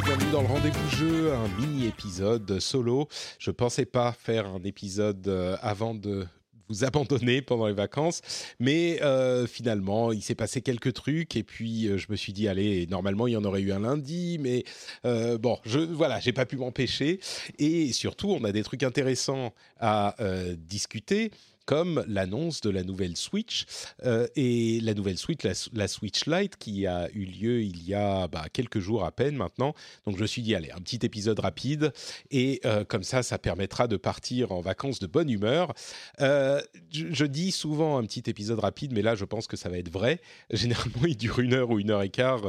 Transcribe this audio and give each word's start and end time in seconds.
Bienvenue 0.00 0.30
dans 0.32 0.40
le 0.40 0.48
rendez-vous 0.48 0.96
jeu, 0.96 1.34
un 1.34 1.48
mini-épisode 1.60 2.58
solo. 2.60 3.08
Je 3.38 3.50
pensais 3.50 3.84
pas 3.84 4.12
faire 4.12 4.46
un 4.46 4.62
épisode 4.64 5.28
euh, 5.28 5.56
avant 5.60 5.94
de 5.94 6.26
vous 6.68 6.84
abandonner 6.84 7.42
pendant 7.42 7.66
les 7.66 7.74
vacances, 7.74 8.22
mais 8.58 9.02
euh, 9.02 9.46
finalement 9.46 10.10
il 10.10 10.22
s'est 10.22 10.34
passé 10.34 10.62
quelques 10.62 10.94
trucs 10.94 11.36
et 11.36 11.42
puis 11.42 11.88
euh, 11.88 11.98
je 11.98 12.06
me 12.08 12.16
suis 12.16 12.32
dit 12.32 12.48
allez 12.48 12.86
normalement 12.86 13.26
il 13.26 13.32
y 13.32 13.36
en 13.36 13.44
aurait 13.44 13.60
eu 13.60 13.70
un 13.70 13.80
lundi, 13.80 14.38
mais 14.40 14.64
bon 15.04 15.58
je 15.66 15.80
voilà 15.80 16.20
j'ai 16.20 16.32
pas 16.32 16.46
pu 16.46 16.56
m'empêcher 16.56 17.20
et 17.58 17.92
surtout 17.92 18.30
on 18.30 18.44
a 18.44 18.52
des 18.52 18.62
trucs 18.62 18.84
intéressants 18.84 19.52
à 19.82 20.14
euh, 20.20 20.54
discuter 20.56 21.32
comme 21.64 22.04
l'annonce 22.08 22.60
de 22.60 22.70
la 22.70 22.82
nouvelle 22.82 23.16
Switch 23.16 23.66
euh, 24.04 24.26
et 24.36 24.80
la 24.80 24.94
nouvelle 24.94 25.18
Switch, 25.18 25.42
la, 25.72 25.88
Switch 25.88 26.26
Lite 26.26 26.56
qui 26.56 26.86
a 26.86 27.08
eu 27.12 27.24
lieu 27.24 27.62
il 27.62 27.86
y 27.86 27.94
a 27.94 28.28
bah, 28.28 28.46
quelques 28.52 28.80
jours 28.80 29.04
à 29.04 29.12
peine 29.12 29.36
maintenant. 29.36 29.74
Donc 30.06 30.16
je 30.16 30.22
me 30.22 30.26
suis 30.26 30.42
dit 30.42 30.54
allez 30.54 30.70
un 30.72 30.80
petit 30.80 30.98
épisode 31.02 31.38
rapide 31.38 31.92
et 32.30 32.60
euh, 32.64 32.84
comme 32.84 33.02
ça 33.04 33.22
ça 33.22 33.38
permettra 33.38 33.86
de 33.86 33.96
partir 33.96 34.52
en 34.52 34.60
vacances 34.60 34.98
de 34.98 35.06
bonne 35.06 35.30
humeur. 35.30 35.72
Je, 36.18 37.24
dis 37.24 37.52
souvent 37.52 37.96
un 37.98 38.04
petit 38.04 38.24
épisode 38.26 38.58
rapide, 38.58 38.92
mais 38.92 39.02
là 39.02 39.14
je 39.14 39.24
pense 39.24 39.46
que 39.46 39.56
ça 39.56 39.68
va 39.68 39.78
être 39.78 39.90
vrai. 39.90 40.20
Généralement 40.50 41.06
il 41.06 41.16
dure 41.16 41.38
une 41.38 41.54
heure 41.54 41.70
ou 41.70 41.78
une 41.78 41.90
heure 41.90 42.02
et 42.02 42.10
quart 42.10 42.42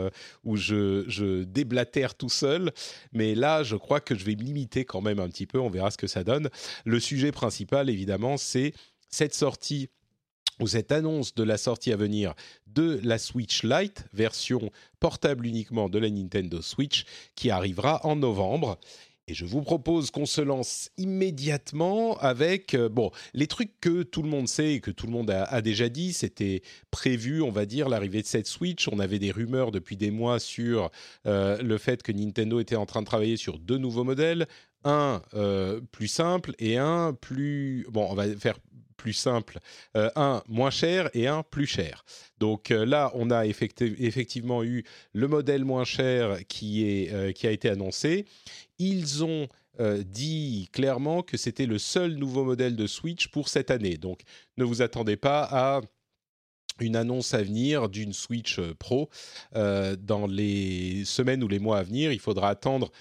où 0.44 0.56
je, 0.56 1.06
je 1.08 1.44
déblatère 1.44 2.16
tout 2.16 2.30
seul, 2.30 2.72
mais 3.14 3.36
là 3.36 3.64
je 3.64 3.76
crois 3.76 4.00
que 4.00 4.16
je 4.16 4.26
vais 4.26 4.36
me 4.36 4.42
limiter 4.44 4.86
quand 4.86 5.02
même 5.02 5.20
un 5.20 5.30
petit 5.30 5.46
peu. 5.46 5.60
On 5.60 5.70
verra 5.70 5.92
ce 5.92 5.98
que 5.98 6.08
ça 6.08 6.24
donne. 6.24 6.50
Le 6.86 7.00
sujet 7.00 7.23
principal 7.32 7.90
évidemment 7.90 8.38
c'est 8.38 8.74
cette 9.10 9.34
sortie 9.34 9.90
ou 10.60 10.68
cette 10.68 10.92
annonce 10.92 11.34
de 11.36 11.44
la 11.44 11.58
sortie 11.58 11.92
à 11.92 11.96
venir 11.96 12.34
de 12.68 13.00
la 13.04 13.18
Switch 13.18 13.64
Lite, 13.64 14.06
version 14.14 14.72
portable 15.00 15.46
uniquement 15.46 15.90
de 15.90 16.00
la 16.00 16.10
Nintendo 16.10 16.62
Switch, 16.62 17.06
qui 17.36 17.50
arrivera 17.50 18.06
en 18.06 18.16
novembre. 18.16 18.78
Et 19.28 19.34
je 19.34 19.46
vous 19.46 19.62
propose 19.62 20.12
qu'on 20.12 20.26
se 20.26 20.42
lance 20.42 20.90
immédiatement 20.98 22.18
avec 22.18 22.74
euh, 22.74 22.90
bon 22.90 23.10
les 23.34 23.48
trucs 23.48 23.80
que 23.80 24.04
tout 24.04 24.22
le 24.22 24.28
monde 24.28 24.50
sait 24.50 24.74
et 24.74 24.80
que 24.82 24.92
tout 24.92 25.06
le 25.06 25.14
monde 25.14 25.32
a, 25.32 25.46
a 25.46 25.62
déjà 25.62 25.88
dit. 25.88 26.12
C'était 26.12 26.62
prévu, 26.92 27.42
on 27.42 27.50
va 27.50 27.66
dire, 27.66 27.88
l'arrivée 27.88 28.22
de 28.22 28.28
cette 28.28 28.48
Switch. 28.48 28.90
On 28.90 29.00
avait 29.00 29.20
des 29.20 29.32
rumeurs 29.32 29.72
depuis 29.72 29.96
des 29.96 30.12
mois 30.12 30.40
sur 30.40 30.92
euh, 31.26 31.58
le 31.62 31.78
fait 31.78 32.04
que 32.04 32.12
Nintendo 32.12 32.60
était 32.60 32.76
en 32.76 32.86
train 32.86 33.00
de 33.00 33.06
travailler 33.06 33.38
sur 33.38 33.60
deux 33.60 33.78
nouveaux 33.78 34.04
modèles, 34.04 34.46
un 34.84 35.22
euh, 35.34 35.82
plus 35.92 36.08
simple 36.08 36.54
et 36.60 36.78
un 36.78 37.14
plus 37.14 37.86
bon. 37.90 38.08
On 38.10 38.16
va 38.16 38.28
faire 38.36 38.58
plus 38.98 39.14
simple, 39.14 39.60
euh, 39.98 40.10
un 40.16 40.44
moins 40.48 40.70
cher 40.70 41.10
et 41.14 41.28
un 41.28 41.44
plus 41.44 41.66
cher. 41.66 42.06
Donc 42.40 42.72
euh, 42.72 42.86
là, 42.86 43.12
on 43.16 43.32
a 43.32 43.46
effecti 43.46 43.96
effectivement 44.00 44.64
eu 44.64 44.84
le 45.14 45.28
modèle 45.28 45.66
moins 45.66 45.84
cher 45.84 46.40
qui, 46.48 46.86
est, 46.86 47.34
qui 47.34 47.48
a 47.48 47.52
été 47.52 47.70
annoncé. 47.70 48.26
Ils 48.80 49.24
ont 49.24 49.48
dit 50.06 50.70
clairement 50.72 51.24
que 51.24 51.36
c'était 51.36 51.66
le 51.66 51.80
seul 51.80 52.14
nouveau 52.14 52.44
modèle 52.44 52.76
de 52.76 52.86
Switch 52.86 53.30
pour 53.30 53.50
cette 53.50 53.72
année. 53.72 53.98
Donc 53.98 54.22
ne 54.58 54.64
vous 54.64 54.84
attendez 54.84 55.18
pas 55.18 55.48
à 55.50 55.82
une 56.80 56.96
annonce 56.96 57.34
à 57.34 57.42
venir 57.42 57.90
d'une 57.90 58.14
Switch 58.14 58.60
Pro 58.78 59.10
dans 59.54 60.28
les 60.28 61.04
semaines 61.06 61.44
ou 61.44 61.48
les 61.48 61.58
mois 61.58 61.80
à 61.80 61.84
venir. 61.84 62.12
Il 62.12 62.20
faudra 62.20 62.50
attendre 62.50 62.92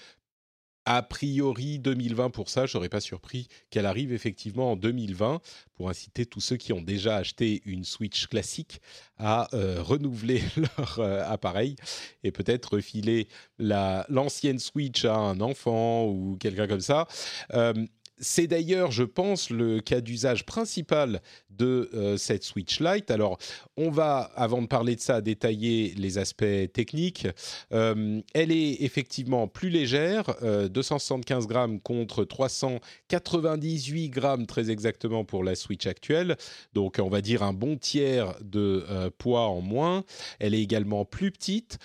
a 0.85 1.01
priori 1.01 1.79
2020 1.79 2.29
pour 2.29 2.49
ça. 2.49 2.65
Je 2.65 2.71
serais 2.71 2.89
pas 2.89 3.01
surpris 3.01 3.47
qu'elle 3.69 3.85
arrive 3.85 4.13
effectivement 4.13 4.71
en 4.71 4.75
2020 4.75 5.41
pour 5.75 5.89
inciter 5.89 6.25
tous 6.25 6.41
ceux 6.41 6.57
qui 6.57 6.73
ont 6.73 6.81
déjà 6.81 7.17
acheté 7.17 7.61
une 7.65 7.83
Switch 7.83 8.27
classique 8.27 8.81
à 9.17 9.47
euh, 9.53 9.81
renouveler 9.81 10.41
leur 10.57 10.99
euh, 10.99 11.23
appareil 11.25 11.75
et 12.23 12.31
peut-être 12.31 12.75
refiler 12.75 13.27
l'ancienne 13.59 14.59
Switch 14.59 15.05
à 15.05 15.15
un 15.15 15.39
enfant 15.41 16.05
ou 16.07 16.37
quelqu'un 16.39 16.67
comme 16.67 16.81
ça. 16.81 17.07
Euh, 17.53 17.73
c'est 18.19 18.47
d'ailleurs, 18.47 18.91
je 18.91 19.03
pense, 19.03 19.49
le 19.49 19.79
cas 19.79 20.01
d'usage 20.01 20.45
principal 20.45 21.21
de 21.49 21.89
euh, 21.93 22.17
cette 22.17 22.43
Switch 22.43 22.79
Lite. 22.79 23.11
Alors, 23.11 23.37
on 23.77 23.89
va, 23.89 24.31
avant 24.35 24.61
de 24.61 24.67
parler 24.67 24.95
de 24.95 25.01
ça, 25.01 25.21
détailler 25.21 25.93
les 25.97 26.17
aspects 26.17 26.45
techniques. 26.73 27.27
Euh, 27.71 28.21
elle 28.33 28.51
est 28.51 28.83
effectivement 28.83 29.47
plus 29.47 29.69
légère, 29.69 30.35
euh, 30.43 30.67
275 30.67 31.47
grammes 31.47 31.79
contre 31.79 32.23
398 32.23 34.09
grammes 34.09 34.45
très 34.45 34.69
exactement 34.69 35.25
pour 35.25 35.43
la 35.43 35.55
Switch 35.55 35.87
actuelle. 35.87 36.37
Donc, 36.73 36.99
on 36.99 37.09
va 37.09 37.21
dire 37.21 37.43
un 37.43 37.53
bon 37.53 37.77
tiers 37.77 38.35
de 38.41 38.85
euh, 38.89 39.09
poids 39.17 39.47
en 39.47 39.61
moins. 39.61 40.03
Elle 40.39 40.53
est 40.53 40.61
également 40.61 41.05
plus 41.05 41.31
petite. 41.31 41.77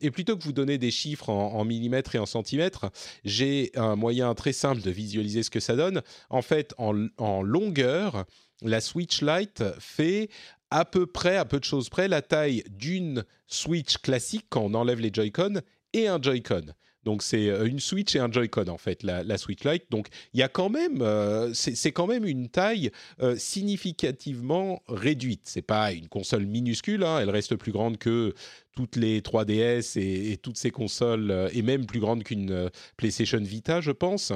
Et 0.00 0.10
plutôt 0.10 0.36
que 0.36 0.42
vous 0.42 0.52
donner 0.52 0.78
des 0.78 0.90
chiffres 0.90 1.28
en, 1.28 1.54
en 1.54 1.64
millimètres 1.64 2.14
et 2.14 2.18
en 2.18 2.26
centimètres, 2.26 2.90
j'ai 3.24 3.70
un 3.74 3.96
moyen 3.96 4.34
très 4.34 4.52
simple 4.52 4.82
de 4.82 4.90
visualiser 4.90 5.42
ce 5.42 5.50
que 5.50 5.60
ça 5.66 5.76
donne. 5.76 6.02
En 6.30 6.42
fait, 6.42 6.74
en, 6.78 7.42
longueur, 7.42 8.24
la 8.62 8.80
Switch 8.80 9.22
Lite 9.22 9.64
fait 9.78 10.28
à 10.70 10.84
peu 10.84 11.06
près, 11.06 11.36
à 11.36 11.44
peu 11.44 11.58
de 11.58 11.64
choses 11.64 11.88
près, 11.88 12.08
la 12.08 12.22
taille 12.22 12.64
d'une 12.70 13.24
Switch 13.46 13.98
classique 13.98 14.46
quand 14.48 14.62
on 14.62 14.74
enlève 14.74 15.00
les 15.00 15.10
Joy-Con 15.12 15.60
et 15.92 16.08
un 16.08 16.20
Joy-Con. 16.20 16.72
Donc 17.06 17.22
c'est 17.22 17.46
une 17.64 17.78
Switch 17.78 18.16
et 18.16 18.18
un 18.18 18.30
Joy-Con 18.30 18.66
en 18.66 18.78
fait, 18.78 19.04
la, 19.04 19.38
Switch 19.38 19.64
Lite. 19.64 19.84
Donc 19.90 20.08
il 20.34 20.40
y 20.40 20.42
a 20.42 20.48
quand 20.48 20.68
même, 20.68 21.02
euh, 21.02 21.54
c'est 21.54 21.92
quand 21.92 22.08
même 22.08 22.24
une 22.24 22.48
taille 22.48 22.90
euh, 23.22 23.36
significativement 23.36 24.82
réduite. 24.88 25.42
C'est 25.44 25.62
pas 25.62 25.92
une 25.92 26.08
console 26.08 26.46
minuscule, 26.46 27.04
hein, 27.04 27.20
elle 27.20 27.30
reste 27.30 27.54
plus 27.54 27.70
grande 27.70 27.98
que 27.98 28.34
toutes 28.74 28.96
les 28.96 29.20
3DS 29.20 30.00
et, 30.00 30.36
toutes 30.36 30.58
ces 30.58 30.72
consoles, 30.72 31.30
euh, 31.30 31.48
et 31.52 31.62
même 31.62 31.86
plus 31.86 32.00
grande 32.00 32.24
qu'une 32.24 32.70
PlayStation 32.96 33.40
Vita, 33.40 33.80
je 33.80 33.92
pense 33.92 34.32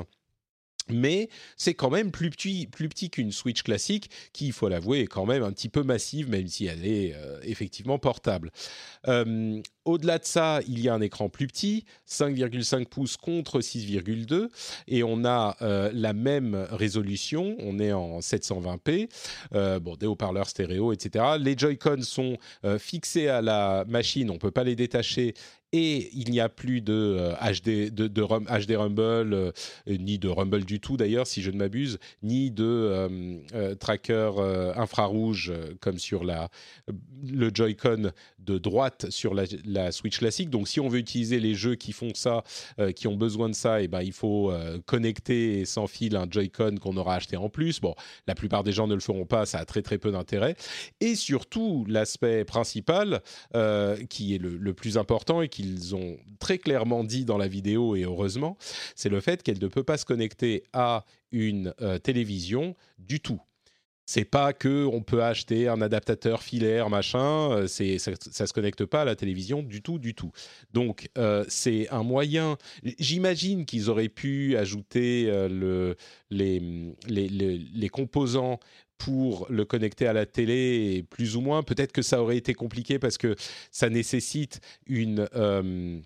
mais 0.88 1.28
c'est 1.56 1.74
quand 1.74 1.90
même 1.90 2.10
plus 2.10 2.30
petit, 2.30 3.10
qu'une 3.10 3.32
Switch 3.32 3.62
classique, 3.62 4.10
qui, 4.32 4.46
il 4.46 4.52
faut 4.52 4.68
l'avouer, 4.68 5.00
est 5.00 5.06
quand 5.06 5.26
même 5.26 5.42
un 5.42 5.52
petit 5.52 5.68
peu 5.68 5.82
massive, 5.82 6.28
même 6.28 6.48
si 6.48 6.66
elle 6.66 6.86
est 6.86 7.14
euh, 7.14 7.38
effectivement 7.42 7.98
portable. 7.98 8.50
Euh, 9.08 9.60
au-delà 9.84 10.18
de 10.18 10.24
ça, 10.24 10.60
il 10.68 10.80
y 10.80 10.88
a 10.88 10.94
un 10.94 11.00
écran 11.00 11.28
plus 11.28 11.46
petit, 11.46 11.84
5,5 12.08 12.86
pouces 12.86 13.16
contre 13.16 13.60
6,2, 13.60 14.48
et 14.88 15.02
on 15.02 15.24
a 15.24 15.56
euh, 15.62 15.90
la 15.94 16.12
même 16.12 16.54
résolution, 16.70 17.56
on 17.60 17.78
est 17.78 17.92
en 17.92 18.20
720p, 18.20 19.08
euh, 19.54 19.80
bon, 19.80 19.96
des 19.96 20.06
haut-parleurs 20.06 20.48
stéréo, 20.48 20.92
etc. 20.92 21.24
Les 21.38 21.56
Joy-Con 21.56 22.02
sont 22.02 22.36
fixés 22.78 23.28
à 23.28 23.42
la 23.42 23.84
machine, 23.88 24.30
on 24.30 24.34
ne 24.34 24.38
peut 24.38 24.50
pas 24.50 24.64
les 24.64 24.76
détacher, 24.76 25.34
et 25.72 26.10
il 26.14 26.30
n'y 26.30 26.40
a 26.40 26.48
plus 26.48 26.80
de 26.80 26.92
euh, 26.92 27.34
HD, 27.34 27.94
de, 27.94 28.08
de 28.08 28.22
HD 28.22 28.76
Rumble, 28.76 29.34
euh, 29.34 29.52
ni 29.86 30.18
de 30.18 30.28
Rumble 30.28 30.64
du 30.64 30.80
tout 30.80 30.96
d'ailleurs, 30.96 31.26
si 31.26 31.42
je 31.42 31.50
ne 31.50 31.56
m'abuse, 31.56 31.98
ni 32.22 32.50
de 32.50 32.64
euh, 32.64 33.36
euh, 33.54 33.74
tracker 33.76 34.32
infrarouge 34.76 35.52
comme 35.80 35.98
sur 35.98 36.24
la, 36.24 36.48
le 37.24 37.50
Joy-Con 37.52 38.10
de 38.38 38.58
droite 38.58 39.06
sur 39.10 39.34
la, 39.34 39.92
Switch 39.92 40.18
classique. 40.18 40.50
Donc 40.50 40.68
si 40.68 40.80
on 40.80 40.88
veut 40.88 40.98
utiliser 40.98 41.40
les 41.40 41.54
jeux 41.54 41.74
qui 41.74 41.92
font 41.92 42.12
ça, 42.14 42.42
qui 42.94 43.06
ont 43.06 43.16
besoin 43.16 43.48
de 43.48 43.54
ça, 43.54 43.80
et 43.80 43.84
eh 43.84 43.88
ben, 43.88 44.02
il 44.02 44.12
faut 44.12 44.52
connecter 44.86 45.64
sans 45.64 45.86
fil 45.86 46.16
un 46.16 46.26
Joy-Con 46.30 46.76
qu'on 46.80 46.96
aura 46.96 47.16
acheté 47.16 47.36
en 47.36 47.48
plus. 47.48 47.80
Bon, 47.80 47.94
la 48.26 48.34
plupart 48.34 48.64
des 48.64 48.72
gens 48.72 48.86
ne 48.86 48.94
le 48.94 49.00
feront 49.00 49.26
pas, 49.26 49.46
ça 49.46 49.58
a 49.58 49.64
très 49.64 49.82
très 49.82 49.98
peu 49.98 50.10
d'intérêt. 50.10 50.56
Et 51.00 51.14
surtout, 51.14 51.84
l'aspect 51.88 52.44
principal, 52.44 53.22
qui 54.08 54.34
est 54.34 54.38
le 54.38 54.74
plus 54.74 54.98
important 54.98 55.42
et 55.42 55.48
qui 55.48 55.59
qu'ils 55.60 55.94
ont 55.94 56.16
très 56.38 56.58
clairement 56.58 57.04
dit 57.04 57.24
dans 57.24 57.38
la 57.38 57.48
vidéo, 57.48 57.96
et 57.96 58.02
heureusement, 58.02 58.56
c'est 58.94 59.08
le 59.08 59.20
fait 59.20 59.42
qu'elle 59.42 59.60
ne 59.60 59.68
peut 59.68 59.84
pas 59.84 59.98
se 59.98 60.04
connecter 60.04 60.64
à 60.72 61.04
une 61.32 61.74
euh, 61.80 61.98
télévision 61.98 62.74
du 62.98 63.20
tout. 63.20 63.40
c'est 64.06 64.24
pas 64.24 64.52
que 64.52 64.86
on 64.86 65.02
peut 65.02 65.22
acheter 65.22 65.68
un 65.68 65.80
adaptateur 65.80 66.42
filaire 66.42 66.90
machin. 66.90 67.52
Euh, 67.52 67.66
c'est 67.68 67.98
ça, 67.98 68.46
se 68.46 68.52
connecte 68.52 68.84
pas 68.84 69.02
à 69.02 69.04
la 69.04 69.14
télévision 69.14 69.62
du 69.62 69.82
tout, 69.82 70.00
du 70.00 70.14
tout. 70.14 70.32
Donc 70.72 71.08
euh, 71.16 71.44
c'est 71.48 71.88
un 71.90 72.02
moyen. 72.02 72.56
J'imagine 72.98 73.66
qu'ils 73.66 73.88
auraient 73.88 74.08
pu 74.08 74.56
ajouter 74.56 75.26
euh, 75.28 75.48
le, 75.48 75.96
les, 76.30 76.58
les, 77.06 77.28
les, 77.28 77.58
les, 77.58 77.88
composants 77.88 78.58
pour 79.00 79.46
le 79.48 79.64
connecter 79.64 80.06
à 80.06 80.12
la 80.12 80.26
télé, 80.26 81.04
plus 81.08 81.34
ou 81.34 81.40
moins. 81.40 81.62
Peut-être 81.62 81.90
que 81.90 82.02
ça 82.02 82.22
aurait 82.22 82.36
été 82.36 82.52
compliqué 82.52 82.98
parce 82.98 83.16
que 83.16 83.34
ça 83.72 83.88
nécessite 83.88 84.60
une 84.86 85.26
euh, 85.34 86.00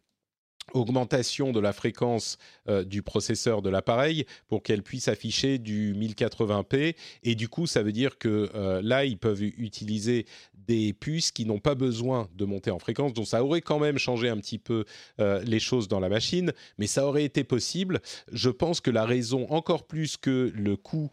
augmentation 0.73 1.53
de 1.53 1.59
la 1.59 1.73
fréquence 1.73 2.39
euh, 2.69 2.85
du 2.85 3.03
processeur 3.03 3.63
de 3.63 3.69
l'appareil 3.69 4.27
pour 4.47 4.63
qu'elle 4.63 4.85
puisse 4.85 5.09
afficher 5.09 5.59
du 5.59 5.93
1080p 5.95 6.95
et 7.25 7.35
du 7.35 7.49
coup 7.49 7.67
ça 7.67 7.83
veut 7.83 7.93
dire 7.93 8.17
que 8.17 8.51
euh, 8.55 8.81
là 8.81 9.05
ils 9.05 9.19
peuvent 9.19 9.43
utiliser 9.43 10.25
des 10.67 10.93
puces 10.93 11.31
qui 11.31 11.47
n'ont 11.47 11.59
pas 11.59 11.75
besoin 11.75 12.29
de 12.35 12.45
monter 12.45 12.71
en 12.71 12.79
fréquence 12.79 13.13
donc 13.13 13.27
ça 13.27 13.45
aurait 13.45 13.61
quand 13.61 13.79
même 13.79 13.99
changé 13.99 14.29
un 14.29 14.37
petit 14.39 14.59
peu 14.59 14.85
euh, 15.21 15.43
les 15.45 15.61
choses 15.61 15.89
dans 15.89 16.01
la 16.01 16.09
machine 16.09 16.53
mais 16.79 16.87
ça 16.87 17.07
aurait 17.07 17.25
été 17.25 17.45
possible 17.45 18.01
je 18.33 18.51
pense 18.51 18.81
que 18.81 18.91
la 18.91 19.05
raison 19.05 19.47
encore 19.51 19.87
plus 19.87 20.17
que 20.17 20.53
le 20.55 20.77
coût 20.77 21.11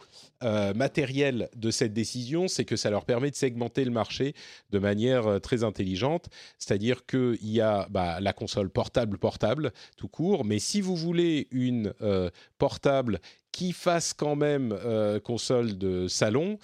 matériel 0.75 1.49
de 1.55 1.69
cette 1.69 1.93
décision 1.93 2.47
c'est 2.47 2.65
que 2.65 2.75
ça 2.75 2.89
leur 2.89 3.05
permet 3.05 3.29
de 3.29 3.35
segmenter 3.35 3.85
le 3.85 3.91
marché 3.91 4.33
de 4.71 4.79
manière 4.79 5.39
très 5.39 5.63
intelligente 5.63 6.29
c'est-à-dire 6.57 7.05
qu'il 7.05 7.37
y 7.47 7.61
a 7.61 7.87
bah, 7.91 8.19
la 8.19 8.33
console 8.33 8.71
portable 8.71 9.19
portable 9.19 9.71
tout 9.97 10.07
court. 10.07 10.45
Mais 10.45 10.59
si 10.59 10.81
vous 10.81 10.95
voulez 10.95 11.47
une 11.51 11.93
euh, 12.01 12.29
portable 12.57 13.19
qui 13.51 13.73
fasse 13.73 14.13
quand 14.13 14.35
même 14.35 14.71
euh, 14.71 15.19
console 15.19 15.77
de 15.77 16.07
salon, 16.07 16.57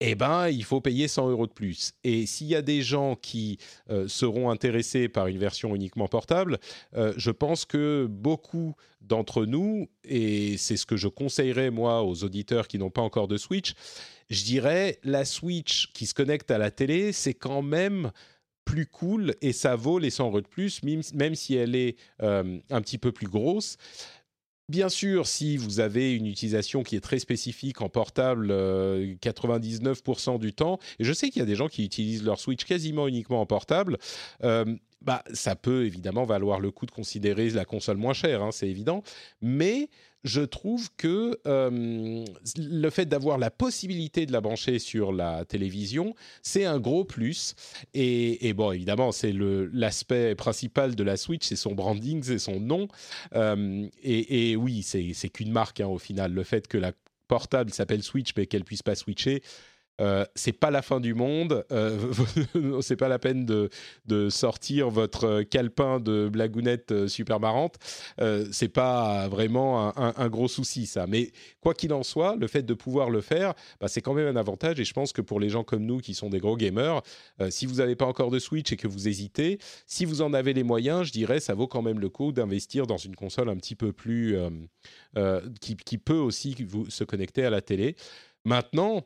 eh 0.00 0.14
ben, 0.14 0.48
il 0.48 0.64
faut 0.64 0.80
payer 0.80 1.08
100 1.08 1.30
euros 1.30 1.46
de 1.46 1.52
plus. 1.52 1.92
Et 2.02 2.26
s'il 2.26 2.48
y 2.48 2.54
a 2.54 2.62
des 2.62 2.82
gens 2.82 3.16
qui 3.16 3.58
euh, 3.90 4.08
seront 4.08 4.50
intéressés 4.50 5.08
par 5.08 5.28
une 5.28 5.38
version 5.38 5.74
uniquement 5.74 6.08
portable, 6.08 6.58
je 7.16 7.30
pense 7.30 7.64
que 7.64 8.06
beaucoup 8.08 8.74
d'entre 9.00 9.44
nous, 9.46 9.88
et 10.04 10.56
c'est 10.56 10.76
ce 10.76 10.86
que 10.86 10.96
je 10.96 11.08
conseillerais 11.08 11.70
moi 11.70 12.02
aux 12.02 12.24
auditeurs 12.24 12.68
qui 12.68 12.78
n'ont 12.78 12.90
pas 12.90 13.02
encore 13.02 13.28
de 13.28 13.36
Switch, 13.36 13.74
je 14.30 14.44
dirais 14.44 14.98
la 15.04 15.24
Switch 15.24 15.92
qui 15.92 16.06
se 16.06 16.14
connecte 16.14 16.50
à 16.50 16.58
la 16.58 16.70
télé, 16.70 17.12
c'est 17.12 17.34
quand 17.34 17.62
même 17.62 18.10
plus 18.64 18.86
cool 18.86 19.34
et 19.42 19.52
ça 19.52 19.76
vaut 19.76 19.98
les 19.98 20.10
100 20.10 20.28
euros 20.28 20.40
de 20.40 20.46
plus, 20.46 20.82
même, 20.82 21.34
si 21.34 21.54
elle 21.54 21.74
est 21.74 21.96
euh, 22.22 22.58
un 22.70 22.80
petit 22.80 22.98
peu 22.98 23.12
plus 23.12 23.28
grosse. 23.28 23.76
Bien 24.70 24.88
sûr, 24.88 25.26
si 25.26 25.58
vous 25.58 25.80
avez 25.80 26.14
une 26.14 26.26
utilisation 26.26 26.82
qui 26.82 26.96
est 26.96 27.00
très 27.00 27.18
spécifique 27.18 27.82
en 27.82 27.90
portable 27.90 28.50
99% 28.50 30.34
euh, 30.34 30.38
du 30.38 30.54
temps, 30.54 30.78
et 30.98 31.04
je 31.04 31.12
sais 31.12 31.28
qu'il 31.28 31.40
y 31.40 31.42
a 31.42 31.46
des 31.46 31.54
gens 31.54 31.68
qui 31.68 31.84
utilisent 31.84 32.24
leur 32.24 32.40
Switch 32.40 32.64
quasiment 32.64 33.06
uniquement 33.06 33.42
en 33.42 33.46
portable, 33.46 33.98
euh, 34.42 34.64
bah, 35.02 35.22
ça 35.34 35.54
peut 35.54 35.84
évidemment 35.84 36.24
valoir 36.24 36.60
le 36.60 36.70
coup 36.70 36.86
de 36.86 36.90
considérer 36.90 37.50
la 37.50 37.66
console 37.66 37.98
moins 37.98 38.14
chère, 38.14 38.42
hein, 38.42 38.52
c'est 38.52 38.68
évident, 38.68 39.02
mais 39.42 39.90
je 40.24 40.40
trouve 40.40 40.88
que 40.96 41.38
euh, 41.46 42.24
le 42.56 42.90
fait 42.90 43.04
d'avoir 43.04 43.36
la 43.38 43.50
possibilité 43.50 44.24
de 44.24 44.32
la 44.32 44.40
brancher 44.40 44.78
sur 44.78 45.12
la 45.12 45.44
télévision, 45.44 46.14
c'est 46.42 46.64
un 46.64 46.80
gros 46.80 47.04
plus. 47.04 47.54
Et, 47.92 48.52
bon, 48.54 48.72
évidemment, 48.72 49.12
c'est 49.12 49.34
l'aspect 49.34 50.34
principal 50.34 50.94
de 50.94 51.04
la 51.04 51.16
Switch, 51.16 51.46
c'est 51.46 51.56
son 51.56 51.74
branding, 51.74 52.22
c'est 52.22 52.38
son 52.38 52.58
nom. 52.58 52.88
Euh, 53.34 53.86
et, 54.02 54.56
oui, 54.56 54.82
c'est 54.82 55.28
qu'une 55.28 55.52
marque 55.52 55.80
hein, 55.80 55.88
au 55.88 55.98
final. 55.98 56.32
Le 56.32 56.42
fait 56.42 56.66
que 56.68 56.78
la 56.78 56.92
portable 57.28 57.72
s'appelle 57.72 58.02
Switch, 58.02 58.30
mais 58.36 58.46
qu'elle 58.46 58.64
puisse 58.64 58.82
pas 58.82 58.94
switcher, 58.94 59.42
euh, 60.00 60.24
c'est 60.34 60.52
pas 60.52 60.70
la 60.70 60.82
fin 60.82 61.00
du 61.00 61.14
monde. 61.14 61.64
Euh, 61.70 62.12
c'est 62.80 62.96
pas 62.96 63.08
la 63.08 63.18
peine 63.18 63.44
de, 63.46 63.70
sortir 64.28 64.90
votre 64.90 65.42
calepin 65.42 66.00
de 66.00 66.28
blagounette 66.28 66.92
euh, 66.92 67.08
super 67.08 67.40
marrante. 67.40 67.76
Euh, 68.20 68.46
c'est 68.52 68.68
pas 68.68 69.28
vraiment 69.28 69.96
un, 69.96 70.28
gros 70.28 70.48
souci 70.48 70.86
ça. 70.86 71.06
Mais 71.06 71.32
quoi 71.60 71.74
qu'il 71.74 71.92
en 71.92 72.02
soit, 72.02 72.36
le 72.36 72.46
fait 72.46 72.62
de 72.62 72.74
pouvoir 72.74 73.10
le 73.10 73.20
faire, 73.20 73.54
bah, 73.80 73.88
c'est 73.88 74.00
quand 74.00 74.14
même 74.14 74.28
un 74.28 74.38
avantage. 74.38 74.80
Et 74.80 74.84
je 74.84 74.92
pense 74.92 75.12
que 75.12 75.20
pour 75.20 75.40
les 75.40 75.48
gens 75.48 75.64
comme 75.64 75.84
nous 75.84 75.98
qui 75.98 76.14
sont 76.14 76.30
des 76.30 76.38
gros 76.38 76.56
gamers, 76.56 77.02
euh, 77.40 77.50
si 77.50 77.66
vous 77.66 77.76
n'avez 77.76 77.96
pas 77.96 78.06
encore 78.06 78.30
de 78.30 78.38
Switch 78.38 78.72
et 78.72 78.76
que 78.76 78.88
vous 78.88 79.08
hésitez, 79.08 79.58
si 79.86 80.04
vous 80.04 80.22
en 80.22 80.32
avez 80.32 80.52
les 80.52 80.62
moyens, 80.62 81.04
je 81.04 81.12
dirais 81.12 81.40
ça 81.40 81.54
vaut 81.54 81.66
quand 81.66 81.82
même 81.82 82.00
le 82.00 82.08
coup 82.08 82.32
d'investir 82.32 82.86
dans 82.86 82.96
une 82.96 83.14
console 83.14 83.48
un 83.48 83.56
petit 83.56 83.74
peu 83.74 83.92
plus 83.92 84.36
qui, 85.60 85.76
qui, 85.76 85.98
peut 85.98 86.14
aussi 86.14 86.56
vous, 86.66 86.90
se 86.90 87.04
connecter 87.04 87.44
à 87.44 87.50
la 87.50 87.60
télé. 87.60 87.96
Maintenant, 88.44 89.04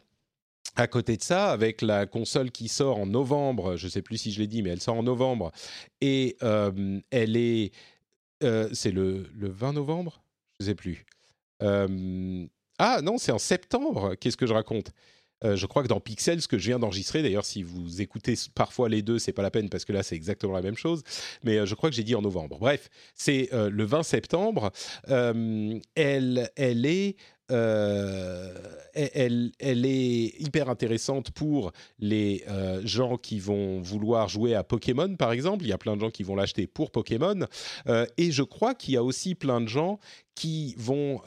à 0.77 0.87
côté 0.87 1.17
de 1.17 1.23
ça, 1.23 1.51
avec 1.51 1.83
la 1.83 2.07
console 2.07 2.51
qui 2.51 2.69
sort 2.69 2.99
en 2.99 3.07
novembre, 3.07 3.77
je 3.77 3.87
ne 3.87 3.91
sais 3.91 4.03
plus 4.03 4.19
si 4.19 4.33
je 4.33 4.41
l'ai 4.41 4.47
dit, 4.47 4.63
mais 4.63 4.71
elle 4.71 4.81
sort 4.81 4.97
en 4.97 5.03
novembre, 5.03 5.53
et 6.01 6.37
euh, 6.43 7.01
elle 7.11 7.37
est... 7.37 7.73
Euh, 8.45 8.69
c'est 8.73 8.93
le, 8.93 9.27
le, 9.35 9.49
20 9.49 9.73
novembre? 9.73 10.23
Je 10.61 10.65
ne 10.65 10.71
sais 10.71 10.75
plus. 10.77 11.05
Euh, 11.63 12.47
ah 12.79 13.01
non, 13.03 13.19
c'est 13.19 13.33
en 13.33 13.39
septembre, 13.39 14.15
qu'est-ce 14.15 14.37
que 14.37 14.47
je 14.47 14.55
raconte? 14.55 14.93
Je 15.45 15.67
crois 15.67 15.85
que 15.85 15.89
dans 15.89 16.01
Pixel, 16.01 16.43
ce 16.43 16.49
que 16.49 16.59
je 16.59 16.67
viens 16.67 16.81
d'enregistrer, 16.81 17.23
d'ailleurs, 17.23 17.45
si 17.45 17.63
vous 17.63 18.03
écoutez 18.03 18.35
parfois 18.57 18.89
les 18.89 19.03
deux, 19.03 19.21
c'est 19.21 19.33
pas 19.33 19.43
la 19.43 19.53
peine 19.53 19.69
parce 19.69 19.85
que 19.85 19.93
là, 19.93 20.03
c'est 20.03 20.17
exactement 20.17 20.53
la 20.53 20.63
même 20.63 20.77
chose. 20.77 21.05
Mais 21.45 21.65
je 21.65 21.77
crois 21.77 21.91
que 21.91 21.95
j'ai 21.95 22.03
dit 22.03 22.17
en 22.17 22.23
novembre. 22.23 22.59
Bref, 22.59 22.91
c'est 23.15 23.49
le 23.53 23.85
20 23.85 24.03
septembre. 24.03 24.73
elle, 25.07 26.51
elle 26.57 26.87
est 26.87 27.15
euh, 27.51 28.53
elle, 28.95 29.53
est 29.87 30.41
hyper 30.41 30.69
intéressante 30.69 31.31
pour 31.31 31.73
les 31.99 32.45
euh, 32.49 32.81
gens 32.85 33.17
qui 33.17 33.39
vont 33.39 33.81
vouloir 33.81 34.29
jouer 34.29 34.55
à 34.55 34.65
Pokémon, 34.65 35.15
par 35.17 35.33
exemple. 35.33 35.65
Il 35.65 35.69
y 35.69 35.73
a 35.73 35.79
plein 35.79 35.97
de 35.97 36.01
gens 36.01 36.11
qui 36.11 36.23
vont 36.23 36.37
l'acheter 36.37 36.67
pour 36.67 36.91
Pokémon. 36.91 37.47
Euh, 37.87 38.07
et 38.17 38.33
je 38.33 38.43
crois 38.43 38.75
qu'il 38.75 38.95
y 38.95 38.97
a 38.97 39.03
aussi 39.03 39.35
plein 39.35 39.61
de 39.61 39.69
gens 39.69 39.99
qui 40.35 40.75
vont 40.79 41.21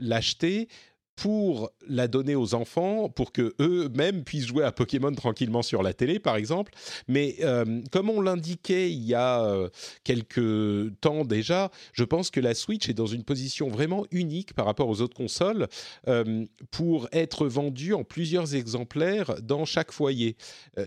l'acheter 0.00 0.68
pour 1.16 1.70
la 1.88 2.08
donner 2.08 2.34
aux 2.34 2.54
enfants, 2.54 3.08
pour 3.08 3.32
que 3.32 3.54
eux-mêmes 3.58 4.22
puissent 4.22 4.46
jouer 4.46 4.64
à 4.64 4.70
Pokémon 4.70 5.12
tranquillement 5.14 5.62
sur 5.62 5.82
la 5.82 5.94
télé, 5.94 6.18
par 6.18 6.36
exemple. 6.36 6.72
Mais 7.08 7.36
euh, 7.40 7.80
comme 7.90 8.10
on 8.10 8.20
l'indiquait 8.20 8.92
il 8.92 9.02
y 9.02 9.14
a 9.14 9.42
euh, 9.42 9.70
quelques 10.04 10.94
temps 11.00 11.24
déjà, 11.24 11.70
je 11.94 12.04
pense 12.04 12.30
que 12.30 12.38
la 12.38 12.54
Switch 12.54 12.90
est 12.90 12.94
dans 12.94 13.06
une 13.06 13.24
position 13.24 13.68
vraiment 13.68 14.04
unique 14.10 14.52
par 14.52 14.66
rapport 14.66 14.88
aux 14.88 15.00
autres 15.00 15.16
consoles 15.16 15.68
euh, 16.06 16.44
pour 16.70 17.08
être 17.12 17.46
vendue 17.46 17.94
en 17.94 18.04
plusieurs 18.04 18.54
exemplaires 18.54 19.36
dans 19.42 19.64
chaque 19.64 19.92
foyer. 19.92 20.36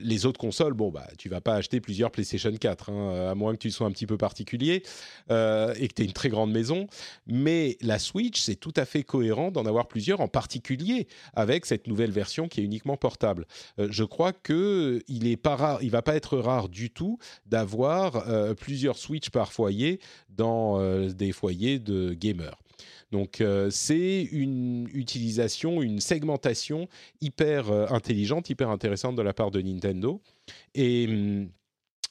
les 0.02 0.28
autres 0.28 0.40
consoles, 0.40 0.74
bon 0.74 0.92
bah 0.92 1.08
tu 1.18 1.30
vas 1.30 1.42
pas 1.42 1.56
acheter 1.56 1.82
plusieurs 1.82 2.12
PlayStation 2.12 2.54
4, 2.54 2.92
hein, 2.92 3.32
à 3.32 3.36
moins 3.36 3.54
que 3.54 3.60
tu 3.60 3.72
sois 3.72 3.88
un 3.88 3.92
petit 3.92 4.06
peu 4.06 4.18
particulier 4.18 4.84
et 5.30 5.88
que 5.88 5.94
tu 5.94 6.02
aies 6.04 6.06
une 6.06 6.14
très 6.14 6.30
grande 6.30 6.52
maison. 6.52 6.88
Mais 7.26 7.78
la 7.82 7.98
Switch, 7.98 8.42
c'est 8.42 8.56
tout 8.56 8.74
à 8.76 8.86
fait 8.86 9.04
cohérent 9.04 9.50
d'en 9.50 9.66
avoir 9.66 9.88
plusieurs 9.88 10.19
en 10.20 10.28
particulier 10.28 11.08
avec 11.34 11.66
cette 11.66 11.88
nouvelle 11.88 12.12
version 12.12 12.48
qui 12.48 12.62
est 12.62 12.64
uniquement 12.64 12.98
portable. 12.98 13.46
Euh, 13.80 13.88
je 13.92 14.04
crois 14.04 14.34
que 14.34 15.02
il 15.08 15.38
va 15.90 16.02
pas 16.02 16.16
être 16.16 16.38
rare 16.38 16.70
du 16.70 16.90
tout 16.90 17.18
d'avoir 17.46 18.28
euh, 18.28 18.54
plusieurs 18.54 18.98
Switch 18.98 19.30
par 19.30 19.54
foyer 19.54 20.00
dans 20.30 20.80
euh, 20.80 21.10
des 21.10 21.32
foyers 21.32 21.80
de 21.80 22.14
gamers. 22.14 22.58
Donc 23.12 23.44
c'est 23.72 24.22
une 24.32 24.88
utilisation, 24.94 25.82
une 25.82 26.00
segmentation 26.00 26.88
hyper 27.22 27.72
intelligente, 27.92 28.52
hyper 28.52 28.70
intéressante 28.70 29.16
de 29.16 29.24
la 29.24 29.34
part 29.34 29.50
de 29.50 29.60
Nintendo. 29.62 30.22
Et 30.76 31.08
hum, 31.08 31.50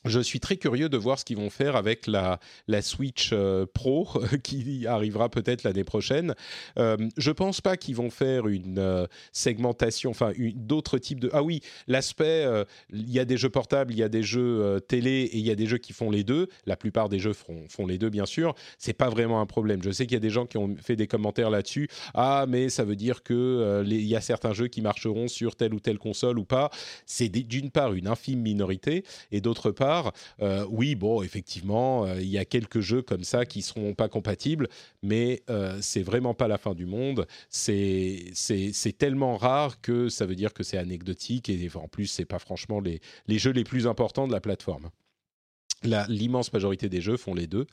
je 0.08 0.20
suis 0.20 0.40
très 0.40 0.56
curieux 0.56 0.88
de 0.88 0.96
voir 0.96 1.18
ce 1.18 1.24
qu'ils 1.24 1.36
vont 1.36 1.50
faire 1.50 1.76
avec 1.76 2.06
la, 2.06 2.38
Switch 2.80 3.30
euh, 3.32 3.66
Pro 3.72 4.08
qui 4.42 4.86
arrivera 4.86 5.28
peut-être 5.28 5.62
l'année 5.62 5.84
prochaine. 5.84 6.34
Euh, 6.78 6.96
je 7.16 7.30
pense 7.30 7.60
pas 7.60 7.76
qu'ils 7.76 7.96
vont 7.96 8.10
faire 8.10 8.48
une 8.48 8.78
euh, 8.78 9.06
segmentation, 9.32 10.10
enfin 10.10 10.32
d'autres 10.54 10.98
types 10.98 11.20
de... 11.20 11.30
Ah 11.32 11.42
oui, 11.42 11.60
l'aspect, 11.86 12.44
euh, 12.44 12.64
il 12.92 13.10
y 13.10 13.18
a 13.18 13.24
des 13.24 13.36
jeux 13.36 13.50
portables, 13.50 13.92
il 13.92 13.98
y 13.98 14.02
a 14.02 14.08
des 14.08 14.22
jeux 14.22 14.80
télé 14.88 15.22
et 15.32 15.38
il 15.38 15.46
y 15.46 15.50
a 15.50 15.54
des 15.54 15.66
jeux 15.66 15.78
qui 15.78 15.92
font 15.92 16.10
les 16.10 16.24
deux. 16.24 16.48
La 16.66 16.76
plupart 16.76 17.08
des 17.08 17.18
jeux 17.18 17.32
font, 17.32 17.64
font 17.68 17.86
les 17.86 17.98
deux, 17.98 18.10
bien 18.10 18.26
sûr. 18.26 18.54
C'est 18.78 18.92
pas 18.92 19.08
vraiment 19.08 19.40
un 19.40 19.46
problème. 19.46 19.82
Je 19.82 19.90
sais 19.90 20.06
qu'il 20.06 20.14
y 20.14 20.16
a 20.16 20.20
des 20.20 20.30
gens 20.30 20.46
qui 20.46 20.56
ont 20.56 20.76
fait 20.80 20.96
des 20.96 21.06
commentaires 21.06 21.50
là-dessus. 21.50 21.88
Ah, 22.14 22.46
mais 22.48 22.68
ça 22.68 22.84
veut 22.84 22.96
dire 22.96 23.22
que 23.22 23.82
il 23.86 24.06
y 24.06 24.16
a 24.16 24.20
certains 24.20 24.52
jeux 24.52 24.68
qui 24.68 24.80
marcheront 24.80 25.28
sur 25.28 25.56
telle 25.56 25.74
ou 25.74 25.80
telle 25.80 25.98
console 25.98 26.38
ou 26.38 26.44
pas. 26.44 26.70
C'est 27.06 27.28
d'une 27.28 27.70
part 27.70 27.92
une 27.94 28.08
infime 28.08 28.40
minorité 28.40 29.04
et 29.32 29.40
d'autre 29.40 29.70
part 29.70 29.97
euh, 30.42 30.66
oui, 30.70 30.94
bon, 30.94 31.22
effectivement, 31.22 32.04
euh, 32.04 32.20
il 32.20 32.28
y 32.28 32.38
a 32.38 32.44
quelques 32.44 32.80
jeux 32.80 33.02
comme 33.02 33.24
ça 33.24 33.46
qui 33.46 33.62
seront 33.62 33.94
pas 33.94 34.08
compatibles, 34.08 34.68
mais 35.02 35.42
euh, 35.50 35.78
c'est 35.80 36.02
vraiment 36.02 36.34
pas 36.34 36.48
la 36.48 36.58
fin 36.58 36.74
du 36.74 36.86
monde. 36.86 37.26
C'est 37.48 38.32
tellement 38.98 39.36
rare 39.36 39.80
que 39.80 40.08
ça 40.08 40.26
veut 40.26 40.34
dire 40.34 40.52
que 40.52 40.62
c'est 40.62 40.78
anecdotique 40.78 41.48
et 41.48 41.68
en 41.74 41.88
plus, 41.88 42.06
c'est 42.06 42.24
pas 42.24 42.38
franchement 42.38 42.80
les, 42.80 43.00
les 43.26 43.38
jeux 43.38 43.52
les 43.52 43.64
plus 43.64 43.86
importants 43.86 44.26
de 44.26 44.32
la 44.32 44.40
plateforme. 44.40 44.90
L'immense 46.08 46.52
majorité 46.52 46.88
des 46.88 47.00
jeux 47.00 47.16
font 47.16 47.34
les 47.34 47.46
deux. 47.46 47.66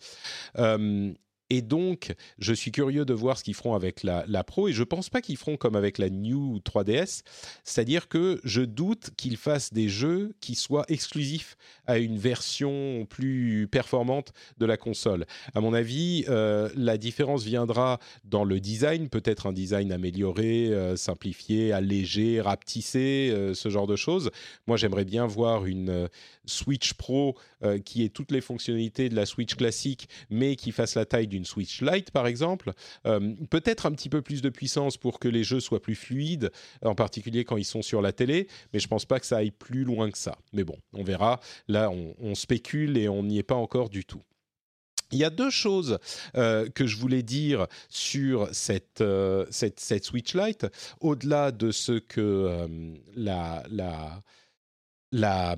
Et 1.49 1.61
donc, 1.61 2.13
je 2.39 2.53
suis 2.53 2.71
curieux 2.71 3.05
de 3.05 3.13
voir 3.13 3.37
ce 3.37 3.43
qu'ils 3.43 3.53
feront 3.53 3.75
avec 3.75 4.01
la, 4.03 4.43
Pro, 4.43 4.67
et 4.67 4.73
je 4.73 4.79
ne 4.79 4.85
pense 4.85 5.09
pas 5.09 5.21
qu'ils 5.21 5.37
feront 5.37 5.57
comme 5.57 5.75
avec 5.75 5.97
la 5.97 6.09
New 6.09 6.59
3DS, 6.59 7.21
c'est-à-dire 7.63 8.07
que 8.07 8.41
je 8.43 8.61
doute 8.61 9.11
qu'ils 9.15 9.37
fassent 9.37 9.73
des 9.73 9.89
jeux 9.89 10.33
qui 10.41 10.55
soient 10.55 10.85
exclusifs 10.87 11.55
à 11.85 11.99
une 11.99 12.17
version 12.17 13.05
plus 13.09 13.67
performante 13.71 14.33
de 14.57 14.65
la 14.65 14.77
console. 14.77 15.25
À 15.53 15.61
mon 15.61 15.73
avis, 15.73 16.25
euh, 16.29 16.69
la 16.75 16.97
différence 16.97 17.43
viendra 17.43 17.99
dans 18.23 18.43
le 18.43 18.59
design, 18.59 19.09
peut-être 19.09 19.47
un 19.47 19.53
design 19.53 19.91
amélioré, 19.91 20.69
euh, 20.71 20.95
simplifié, 20.95 21.73
allégé, 21.73 22.41
rapetissé, 22.41 23.31
euh, 23.31 23.53
ce 23.53 23.69
genre 23.69 23.87
de 23.87 23.95
choses. 23.95 24.31
Moi, 24.67 24.77
j'aimerais 24.77 25.05
bien 25.05 25.27
voir 25.27 25.65
une 25.65 26.09
Switch 26.45 26.93
Pro 26.93 27.35
qui 27.83 28.03
ait 28.03 28.09
toutes 28.09 28.31
les 28.31 28.41
fonctionnalités 28.41 29.09
de 29.09 29.15
la 29.15 29.25
Switch 29.25 29.55
classique, 29.55 30.07
mais 30.29 30.55
qui 30.55 30.71
fasse 30.71 30.93
la 30.93 31.05
taille 31.05 31.27
d'une 31.35 31.45
Switch 31.45 31.81
Lite, 31.81 32.11
par 32.11 32.27
exemple. 32.27 32.71
peut-être 33.03 33.85
un 33.85 33.91
petit 33.91 34.09
peu 34.09 34.21
plus 34.21 34.41
de 34.41 34.49
puissance 34.49 34.97
pour 34.97 35.19
que 35.19 35.27
les 35.27 35.43
jeux 35.43 35.59
soient 35.59 35.81
plus 35.81 35.95
fluides, 35.95 36.51
en 36.81 36.95
particulier 36.95 37.43
quand 37.43 37.57
ils 37.57 37.65
sont 37.65 37.81
sur 37.81 38.01
la 38.01 38.11
télé, 38.11 38.47
mais 38.73 38.79
je 38.79 38.87
pense 38.87 39.05
pas 39.05 39.19
que 39.19 39.25
ça 39.25 39.37
aille 39.37 39.51
plus 39.51 39.83
loin 39.83 40.09
que 40.09 40.17
ça. 40.17 40.37
Mais 40.53 40.63
bon, 40.63 40.77
on 40.93 41.03
verra. 41.03 41.39
Là, 41.67 41.89
on, 41.91 42.35
spécule 42.35 42.97
et 42.97 43.07
on 43.07 43.23
n'y 43.23 43.37
est 43.37 43.43
pas 43.43 43.55
encore 43.55 43.89
du 43.89 44.05
tout. 44.05 44.21
Il 45.11 45.19
y 45.19 45.23
a 45.23 45.29
deux 45.29 45.49
choses 45.49 45.99
euh, 46.35 46.69
que 46.69 46.87
je 46.87 46.97
voulais 46.97 47.23
dire 47.23 47.67
sur 47.89 48.49
cette, 48.51 49.01
euh, 49.01 49.45
cette, 49.51 50.03
Switch 50.03 50.35
Lite, 50.35 50.67
au-delà 50.99 51.51
de 51.51 51.71
ce 51.71 51.93
que 51.93 52.19
euh, 52.19 52.67
la, 53.15 53.63
la, 55.11 55.55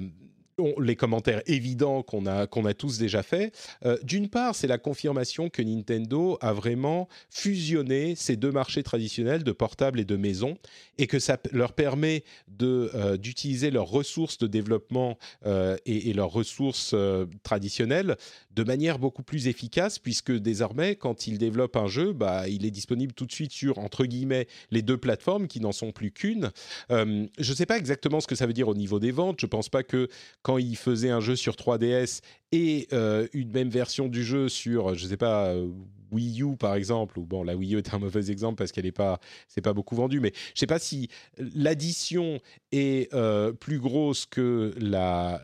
les 0.80 0.96
commentaires 0.96 1.42
évidents 1.46 2.02
qu'on 2.02 2.26
a, 2.26 2.48
tous 2.74 2.98
déjà 2.98 3.24
faits. 3.24 3.54
Euh, 3.86 3.98
d'une 4.04 4.30
part, 4.30 4.56
c'est 4.56 4.68
la 4.68 4.78
confirmation 4.78 5.50
que 5.50 5.62
Nintendo 5.62 6.38
a 6.42 6.54
vraiment 6.54 7.08
fusionné 7.30 8.16
ces 8.16 8.36
deux 8.36 8.52
marchés 8.52 8.84
traditionnels 8.84 9.44
de 9.44 9.52
portables 9.52 10.00
et 10.00 10.06
de 10.06 10.16
maison 10.16 10.58
et 10.98 11.08
que 11.08 11.20
ça 11.20 11.38
leur 11.52 11.74
permet 11.74 12.24
euh, 12.62 13.18
d'utiliser 13.18 13.72
leurs 13.72 13.88
ressources 13.88 14.38
de 14.38 14.48
développement 14.48 15.18
euh, 15.46 15.78
et, 15.86 16.14
leurs 16.14 16.32
ressources 16.32 16.96
traditionnelles 17.44 18.18
de 18.58 18.64
manière 18.64 18.98
beaucoup 18.98 19.22
plus 19.22 19.48
efficace 19.48 20.00
puisque 20.00 20.32
désormais, 20.32 20.96
quand 20.96 21.28
ils 21.28 21.38
développent 21.38 21.76
un 21.76 21.86
jeu, 21.86 22.12
bah, 22.12 22.50
il 22.50 22.66
est 22.66 22.72
disponible 22.72 23.14
tout 23.14 23.28
de 23.28 23.32
suite 23.32 23.52
sur, 23.52 23.78
entre 23.78 24.06
guillemets, 24.06 24.48
les 24.72 24.82
deux 24.82 24.98
plateformes 24.98 25.48
qui 25.48 25.60
n'en 25.60 25.72
sont 25.72 25.92
plus 25.92 26.12
qu'une. 26.12 26.50
je 26.90 27.28
ne 27.38 27.56
sais 27.56 27.68
pas 27.68 27.78
exactement 27.78 28.20
ce 28.20 28.26
que 28.26 28.34
ça 28.34 28.48
veut 28.48 28.54
dire 28.54 28.68
au 28.68 28.74
niveau 28.74 29.00
des 29.00 29.12
ventes. 29.12 29.40
Je 29.40 29.46
ne 29.46 29.50
pense 29.52 29.70
pas 29.70 29.84
que 29.84 30.08
quand 30.42 30.58
il 30.58 30.76
faisait 30.76 31.12
un 31.12 31.20
jeu 31.20 31.36
sur 31.36 31.54
3DS 31.54 32.22
et 32.52 32.88
euh, 32.94 33.28
une 33.34 33.52
même 33.52 33.70
version 33.70 34.08
du 34.08 34.24
jeu 34.24 34.50
sur, 34.50 34.96
je 34.96 35.06
sais 35.06 35.18
pas, 35.18 35.50
euh, 35.50 35.70
Wii 36.12 36.42
U 36.42 36.56
par 36.58 36.74
exemple, 36.74 37.20
ou 37.20 37.26
bon, 37.26 37.44
la 37.44 37.56
Wii 37.56 37.76
U 37.76 37.78
est 37.78 37.94
un 37.94 38.00
mauvais 38.00 38.32
exemple 38.32 38.56
parce 38.56 38.72
qu'elle 38.72 38.86
n'est 38.86 38.92
pas, 38.92 39.20
c'est 39.48 39.62
pas 39.62 39.74
beaucoup 39.74 39.96
vendu, 39.96 40.20
mais 40.20 40.32
je 40.56 40.60
sais 40.60 40.68
pas 40.68 40.80
si 40.80 41.10
l'addition 41.38 42.40
est 42.72 43.14
euh, 43.14 43.52
plus 43.52 43.80
grosse 43.80 44.26
que 44.26 44.74
la 44.80 45.44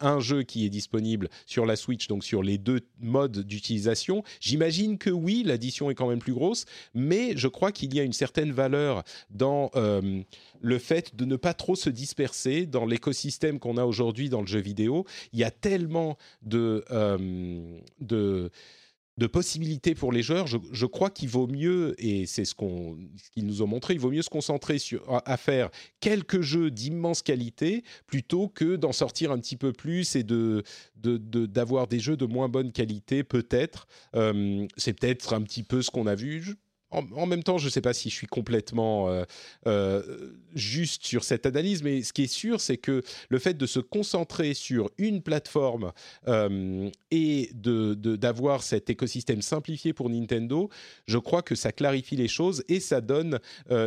un 0.00 0.20
jeu 0.20 0.42
qui 0.42 0.64
est 0.66 0.70
disponible 0.70 1.28
sur 1.46 1.66
la 1.66 1.76
Switch, 1.76 2.08
donc 2.08 2.24
sur 2.24 2.42
les 2.42 2.58
deux 2.58 2.80
modes 3.00 3.40
d'utilisation. 3.40 4.22
J'imagine 4.40 4.98
que 4.98 5.10
oui, 5.10 5.42
l'addition 5.44 5.90
est 5.90 5.94
quand 5.94 6.08
même 6.08 6.18
plus 6.18 6.34
grosse, 6.34 6.64
mais 6.94 7.36
je 7.36 7.48
crois 7.48 7.72
qu'il 7.72 7.94
y 7.94 8.00
a 8.00 8.02
une 8.02 8.12
certaine 8.12 8.52
valeur 8.52 9.02
dans 9.30 9.70
euh, 9.74 10.22
le 10.60 10.78
fait 10.78 11.14
de 11.16 11.24
ne 11.24 11.36
pas 11.36 11.54
trop 11.54 11.76
se 11.76 11.90
disperser 11.90 12.66
dans 12.66 12.86
l'écosystème 12.86 13.58
qu'on 13.58 13.76
a 13.76 13.84
aujourd'hui 13.84 14.28
dans 14.28 14.40
le 14.40 14.46
jeu 14.46 14.60
vidéo. 14.60 15.04
Il 15.32 15.38
y 15.38 15.44
a 15.44 15.50
tellement 15.50 16.16
de, 16.42 16.84
euh, 16.90 17.78
de 18.00 18.50
de 19.16 19.26
possibilités 19.26 19.94
pour 19.94 20.12
les 20.12 20.22
joueurs, 20.22 20.46
je, 20.46 20.86
crois 20.86 21.10
qu'il 21.10 21.28
vaut 21.28 21.46
mieux, 21.46 21.94
et 21.98 22.26
c'est 22.26 22.44
ce 22.44 22.54
qu'ils 22.54 23.46
nous 23.46 23.62
ont 23.62 23.66
montré, 23.66 23.94
il 23.94 24.00
vaut 24.00 24.10
mieux 24.10 24.22
se 24.22 24.30
concentrer 24.30 24.78
sur, 24.78 25.02
à, 25.08 25.36
faire 25.36 25.70
quelques 26.00 26.40
jeux 26.40 26.70
d'immense 26.70 27.22
qualité 27.22 27.84
plutôt 28.06 28.48
que 28.48 28.76
d'en 28.76 28.92
sortir 28.92 29.30
un 29.30 29.38
petit 29.38 29.56
peu 29.56 29.72
plus 29.72 30.16
et 30.16 30.24
de, 30.24 30.64
d'avoir 30.96 31.86
des 31.86 32.00
jeux 32.00 32.16
de 32.16 32.26
moins 32.26 32.48
bonne 32.48 32.72
qualité, 32.72 33.22
peut-être. 33.22 33.86
Euh, 34.16 34.66
c'est 34.76 34.94
peut-être 34.94 35.32
un 35.32 35.42
petit 35.42 35.62
peu 35.62 35.82
ce 35.82 35.90
qu'on 35.90 36.06
a 36.06 36.14
vu 36.14 36.56
en, 36.94 37.26
même 37.26 37.42
temps, 37.42 37.58
je 37.58 37.66
ne 37.66 37.70
sais 37.70 37.80
pas 37.80 37.92
si 37.92 38.10
je 38.10 38.14
suis 38.14 38.26
complètement 38.26 39.08
euh, 39.08 39.24
euh, 39.66 40.32
juste 40.54 41.04
sur 41.04 41.24
cette 41.24 41.46
analyse, 41.46 41.82
mais 41.82 42.02
ce 42.02 42.12
qui 42.12 42.24
est 42.24 42.32
sûr, 42.32 42.60
c'est 42.60 42.76
que 42.76 43.02
le 43.28 43.38
fait 43.38 43.54
de 43.54 43.66
se 43.66 43.80
concentrer 43.80 44.54
sur 44.54 44.90
une 44.98 45.22
plateforme 45.22 45.92
euh, 46.28 46.88
et 47.10 47.50
d'avoir 47.54 48.62
cet 48.62 48.90
écosystème 48.90 49.42
simplifié 49.42 49.92
pour 49.92 50.10
Nintendo, 50.10 50.68
je 51.06 51.18
crois 51.18 51.42
que 51.42 51.54
ça 51.54 51.72
clarifie 51.72 52.16
les 52.16 52.28
choses 52.28 52.64
et 52.68 52.80
ça 52.80 53.00
donne 53.00 53.38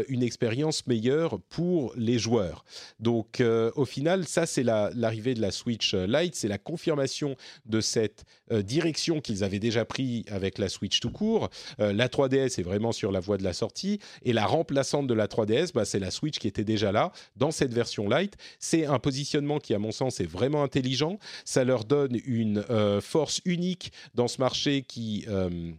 une 0.08 0.24
expérience 0.24 0.86
meilleure 0.88 1.40
pour 1.50 1.94
les 1.96 2.20
joueurs. 2.20 2.64
Donc, 3.00 3.42
au 3.76 3.86
final, 3.86 4.28
ça, 4.28 4.46
c'est 4.46 4.64
l'arrivée 4.64 5.34
de 5.34 5.42
la 5.42 5.52
Switch 5.52 5.94
Lite, 5.94 6.36
c'est 6.36 6.48
la 6.48 6.58
confirmation 6.58 7.36
de 7.66 7.82
cette 7.82 8.26
direction 8.52 9.22
qu'ils 9.22 9.44
avaient 9.44 9.60
déjà 9.60 9.86
pris 9.86 10.26
avec 10.30 10.58
la 10.58 10.70
Switch 10.70 11.00
tout 11.00 11.12
court. 11.12 11.50
la 11.80 12.08
3DS 12.08 12.60
est 12.60 12.64
vraiment 12.64 12.92
sur 12.98 13.12
la 13.12 13.20
voie 13.20 13.38
de 13.38 13.44
la 13.44 13.54
sortie. 13.54 14.00
Et 14.24 14.34
la 14.34 14.46
remplaçante 14.46 15.08
de 15.08 15.14
la 15.14 15.28
3DS, 15.28 15.72
bah, 15.74 15.86
c'est 15.86 16.00
la 16.00 16.12
Switch 16.12 16.40
qui 16.40 16.48
était 16.48 16.64
déjà 16.64 16.92
là 16.92 17.12
dans 17.36 17.52
cette 17.52 17.74
version 17.74 18.10
light. 18.10 18.36
C'est 18.60 18.86
un 18.86 19.00
positionnement 19.00 19.60
qui, 19.60 19.74
à 19.74 19.80
mon 19.80 19.92
sens, 19.92 20.20
est 20.20 20.26
vraiment 20.26 20.64
intelligent. 20.64 21.20
Ça 21.46 21.64
leur 21.64 21.86
donne 21.86 22.20
une 22.26 22.66
euh, 22.70 23.00
force 23.02 23.42
unique 23.46 23.92
dans 24.16 24.28
ce 24.28 24.40
marché 24.40 24.82
qui 24.82 25.26
euh, 25.28 25.72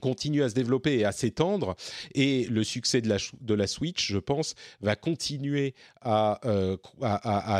continue 0.00 0.42
à 0.42 0.48
se 0.48 0.54
développer 0.54 0.98
et 0.98 1.04
à 1.04 1.12
s'étendre 1.12 1.74
et 2.14 2.44
le 2.44 2.64
succès 2.64 3.00
de 3.02 3.54
la, 3.54 3.66
Switch, 3.66 4.10
je 4.10 4.18
pense, 4.18 4.54
va 4.80 4.96
continuer 4.96 5.74
à, 6.00 6.40
euh, 6.46 6.76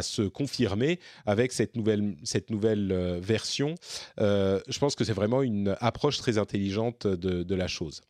se 0.02 0.22
confirmer 0.22 0.98
avec 1.26 1.52
cette 1.52 1.76
nouvelle, 1.76 3.18
version. 3.20 3.74
je 4.18 4.78
pense 4.78 4.94
que 4.94 5.04
c'est 5.04 5.12
vraiment 5.12 5.42
une 5.42 5.76
approche 5.80 6.18
très 6.18 6.38
intelligente 6.38 7.06
de 7.06 7.54
la 7.54 7.68
chose. 7.68 8.02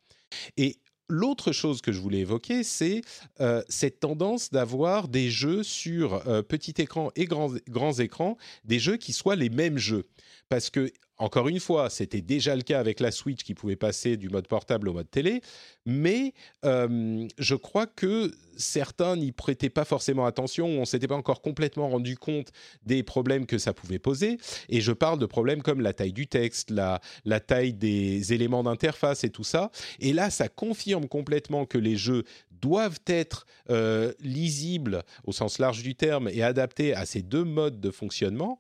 Et 0.56 0.76
l'autre 1.08 1.52
chose 1.52 1.82
que 1.82 1.92
je 1.92 2.00
voulais 2.00 2.20
évoquer, 2.20 2.64
c'est 2.64 3.02
euh, 3.40 3.62
cette 3.68 4.00
tendance 4.00 4.50
d'avoir 4.50 5.08
des 5.08 5.30
jeux 5.30 5.62
sur 5.62 6.26
euh, 6.26 6.42
petit 6.42 6.74
écran 6.78 7.10
et 7.16 7.26
grands, 7.26 7.52
grands 7.68 7.92
écrans, 7.92 8.36
des 8.64 8.78
jeux 8.78 8.96
qui 8.96 9.12
soient 9.12 9.36
les 9.36 9.50
mêmes 9.50 9.78
jeux. 9.78 10.06
Parce 10.48 10.70
que 10.70 10.90
encore 11.22 11.46
une 11.46 11.60
fois, 11.60 11.88
c'était 11.88 12.20
déjà 12.20 12.56
le 12.56 12.62
cas 12.62 12.80
avec 12.80 12.98
la 12.98 13.12
Switch 13.12 13.44
qui 13.44 13.54
pouvait 13.54 13.76
passer 13.76 14.16
du 14.16 14.28
mode 14.28 14.48
portable 14.48 14.88
au 14.88 14.92
mode 14.92 15.08
télé, 15.08 15.40
mais 15.86 16.34
euh, 16.64 17.28
je 17.38 17.54
crois 17.54 17.86
que 17.86 18.32
certains 18.56 19.14
n'y 19.14 19.30
prêtaient 19.30 19.70
pas 19.70 19.84
forcément 19.84 20.26
attention, 20.26 20.66
on 20.66 20.80
ne 20.80 20.84
s'était 20.84 21.06
pas 21.06 21.14
encore 21.14 21.40
complètement 21.40 21.88
rendu 21.88 22.16
compte 22.16 22.48
des 22.84 23.04
problèmes 23.04 23.46
que 23.46 23.58
ça 23.58 23.72
pouvait 23.72 24.00
poser. 24.00 24.38
Et 24.68 24.80
je 24.80 24.90
parle 24.90 25.20
de 25.20 25.26
problèmes 25.26 25.62
comme 25.62 25.80
la 25.80 25.92
taille 25.92 26.12
du 26.12 26.26
texte, 26.26 26.70
la, 26.70 27.00
taille 27.38 27.72
des 27.72 28.32
éléments 28.32 28.64
d'interface 28.64 29.22
et 29.22 29.30
tout 29.30 29.44
ça. 29.44 29.70
Et 30.00 30.12
là, 30.12 30.28
ça 30.28 30.48
confirme 30.48 31.06
complètement 31.06 31.66
que 31.66 31.78
les 31.78 31.94
jeux 31.94 32.24
doivent 32.50 33.00
être 33.06 33.46
euh, 33.70 34.12
lisibles 34.20 35.02
au 35.24 35.32
sens 35.32 35.58
large 35.58 35.82
du 35.82 35.94
terme 35.94 36.28
et 36.28 36.42
adaptés 36.42 36.94
à 36.94 37.06
ces 37.06 37.22
deux 37.22 37.44
modes 37.44 37.80
de 37.80 37.90
fonctionnement. 37.90 38.58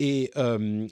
Et 0.00 0.30
euh, 0.36 0.86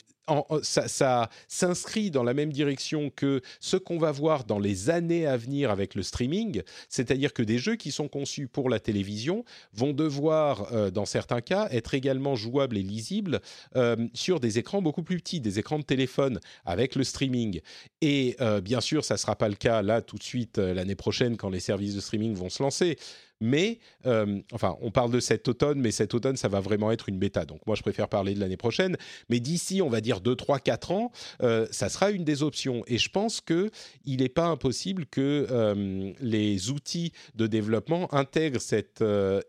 ça, 0.63 1.29
s'inscrit 1.49 2.11
dans 2.11 2.23
la 2.23 2.35
même 2.35 2.53
direction 2.53 3.11
que 3.11 3.43
ce 3.61 3.77
qu'on 3.77 3.99
va 3.99 4.13
voir 4.13 4.45
dans 4.45 4.59
les 4.59 4.91
années 4.91 5.27
à 5.27 5.37
venir 5.37 5.71
avec 5.71 5.95
le 5.95 6.03
streaming, 6.03 6.63
c'est-à-dire 6.89 7.33
que 7.33 7.43
des 7.43 7.59
jeux 7.59 7.75
qui 7.77 7.91
sont 7.91 8.09
conçus 8.09 8.47
pour 8.47 8.71
la 8.71 8.79
télévision 8.79 9.45
vont 9.73 9.93
devoir, 9.93 10.73
euh, 10.73 10.91
dans 10.91 11.05
certains 11.05 11.41
cas, 11.41 11.69
être 11.73 11.95
également 11.95 12.37
jouables 12.37 12.79
et 12.79 12.83
lisibles 12.83 13.41
euh, 13.77 13.97
sur 14.15 14.39
des 14.39 14.59
écrans 14.59 14.81
beaucoup 14.81 15.03
plus 15.03 15.17
petits, 15.17 15.41
des 15.41 15.59
écrans 15.59 15.79
de 15.79 15.85
téléphone 15.85 16.39
avec 16.65 16.95
le 16.95 17.05
streaming. 17.05 17.61
Et 18.01 18.37
bien 18.63 18.81
sûr, 18.81 19.05
ça 19.05 19.15
ne 19.15 19.19
sera 19.19 19.37
pas 19.37 19.49
le 19.49 19.55
cas 19.55 19.83
là 19.83 20.03
tout 20.03 20.17
de 20.17 20.23
suite 20.23 20.59
l'année 20.59 20.95
prochaine 20.95 21.37
quand 21.37 21.49
les 21.49 21.61
services 21.61 21.95
de 21.95 22.01
streaming 22.01 22.35
vont 22.35 22.49
se 22.49 22.63
lancer 22.63 22.99
mais 23.43 23.81
euh, 24.07 24.41
enfin, 24.53 24.77
on 24.81 24.93
parle 24.93 25.11
de 25.11 25.19
cet 25.19 25.49
automne, 25.49 25.81
mais 25.81 25.91
cet 25.91 26.15
automne, 26.15 26.37
ça 26.37 26.49
va 26.49 26.61
vraiment 26.61 26.93
être 26.93 27.09
une 27.09 27.19
bêta. 27.19 27.45
Donc 27.45 27.67
moi, 27.67 27.75
je 27.75 27.83
préfère 27.83 28.09
parler 28.09 28.35
de 28.35 28.41
l'année 28.41 28.57
prochaine. 28.57 28.97
Mais 29.29 29.41
d'ici, 29.41 29.83
on 29.83 29.89
va 29.89 30.01
dire 30.01 30.21
2, 30.21 30.37
3, 30.37 30.61
4 30.61 30.93
ans, 30.93 31.11
euh, 31.43 31.67
ça 31.73 31.89
sera 31.89 32.13
une 32.13 32.25
des 32.25 32.45
options. 32.45 32.85
Et 32.87 32.99
je 32.99 33.11
pense 33.11 33.41
qu'il 33.41 33.71
n'est 34.07 34.29
pas 34.29 34.47
impossible 34.47 35.07
que 35.07 35.49
euh, 35.51 36.13
les 36.21 36.71
outils 36.71 37.13
de 37.35 37.49
développement 37.49 38.13
intègrent 38.15 38.61
cet 38.61 39.03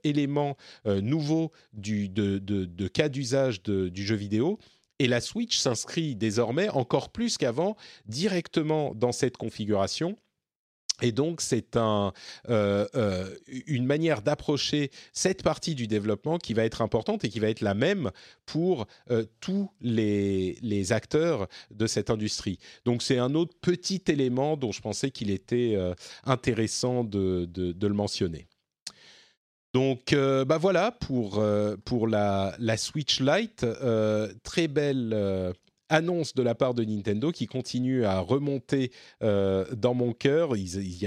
élément 0.04 0.58
nouveau 0.86 1.52
du, 1.74 2.10
de, 2.10 2.40
de 2.40 2.88
cas 2.88 3.10
d'usage 3.10 3.62
du 3.62 4.04
jeu 4.04 4.16
vidéo. 4.16 4.58
Et 4.98 5.08
la 5.08 5.22
Switch 5.22 5.58
s'inscrit 5.58 6.16
désormais 6.16 6.70
encore 6.70 7.10
plus 7.10 7.38
qu'avant 7.38 7.76
directement 8.08 8.94
dans 8.96 9.12
cette 9.12 9.38
configuration 9.38 10.16
Et 11.02 11.12
donc, 11.12 11.42
c'est 11.42 11.76
un, 11.76 12.14
euh, 12.50 12.88
euh, 12.96 13.36
une 13.66 13.86
manière 13.86 14.22
d'approcher 14.22 14.92
cette 15.12 15.42
partie 15.42 15.74
du 15.74 15.88
développement 15.88 16.38
qui 16.38 16.54
va 16.54 16.64
être 16.66 16.82
importante 16.82 17.26
et 17.26 17.30
qui 17.30 17.40
va 17.40 17.50
être 17.50 17.62
la 17.62 17.74
même 17.74 18.12
pour 18.46 18.86
euh, 19.10 19.26
tous 19.40 19.72
les, 19.82 20.58
les, 20.62 20.92
acteurs 20.94 21.48
de 21.72 21.88
cette 21.88 22.10
industrie. 22.10 22.60
Donc, 22.86 23.02
c'est 23.02 23.18
un 23.18 23.34
autre 23.34 23.56
petit 23.60 24.04
élément 24.08 24.56
dont 24.56 24.72
je 24.72 24.82
pensais 24.82 25.10
qu'il 25.10 25.32
était 25.32 25.78
intéressant 26.26 27.04
de, 27.04 27.46
de, 27.46 27.88
le 27.88 27.94
mentionner. 27.94 28.48
Donc, 29.74 30.14
bah 30.14 30.58
voilà 30.58 30.92
pour, 30.92 31.44
pour 31.86 32.08
la, 32.08 32.56
la 32.60 32.78
Switch 32.78 33.20
Lite. 33.22 33.66
très 34.44 34.68
belle 34.68 35.54
annonce 35.94 36.34
de 36.34 36.42
la 36.42 36.56
part 36.56 36.74
de 36.74 36.84
Nintendo 36.84 37.32
qui 37.32 37.46
continue 37.46 38.04
à 38.04 38.20
remonter 38.20 38.92
euh, 39.22 39.66
dans 39.76 39.94
mon 39.94 40.12
cœur. 40.12 40.58
Ils, 40.58 41.04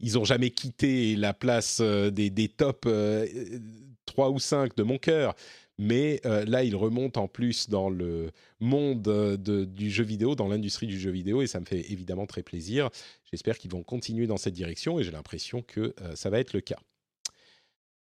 ils, 0.00 0.18
ont 0.18 0.24
jamais 0.24 0.50
quitté 0.50 1.14
la 1.16 1.32
place 1.32 1.78
euh, 1.80 2.10
des, 2.10 2.48
top 2.48 2.80
3 2.80 2.90
euh, 2.90 4.30
ou 4.30 4.38
5 4.38 4.76
de 4.76 4.82
mon 4.82 4.98
cœur. 4.98 5.34
Mais 5.80 6.20
là, 6.24 6.64
ils 6.64 6.74
remontent 6.74 7.22
en 7.22 7.28
plus 7.28 7.70
dans 7.70 7.88
le 7.88 8.32
monde 8.58 9.00
de, 9.00 9.64
du 9.64 9.90
jeu 9.90 10.02
vidéo, 10.02 10.34
dans 10.34 10.48
l'industrie 10.48 10.88
du 10.88 10.98
jeu 10.98 11.12
vidéo, 11.12 11.40
et 11.40 11.46
ça 11.46 11.60
me 11.60 11.66
fait 11.66 11.92
évidemment 11.92 12.26
très 12.26 12.42
plaisir. 12.42 12.90
J'espère 13.30 13.58
qu'ils 13.58 13.70
vont 13.70 13.84
continuer 13.84 14.26
dans 14.26 14.38
cette 14.38 14.54
direction, 14.54 14.98
et 14.98 15.04
j'ai 15.04 15.12
l'impression 15.12 15.62
que 15.62 15.94
ça 16.16 16.30
va 16.30 16.40
être 16.40 16.52
le 16.52 16.62
cas. 16.62 16.80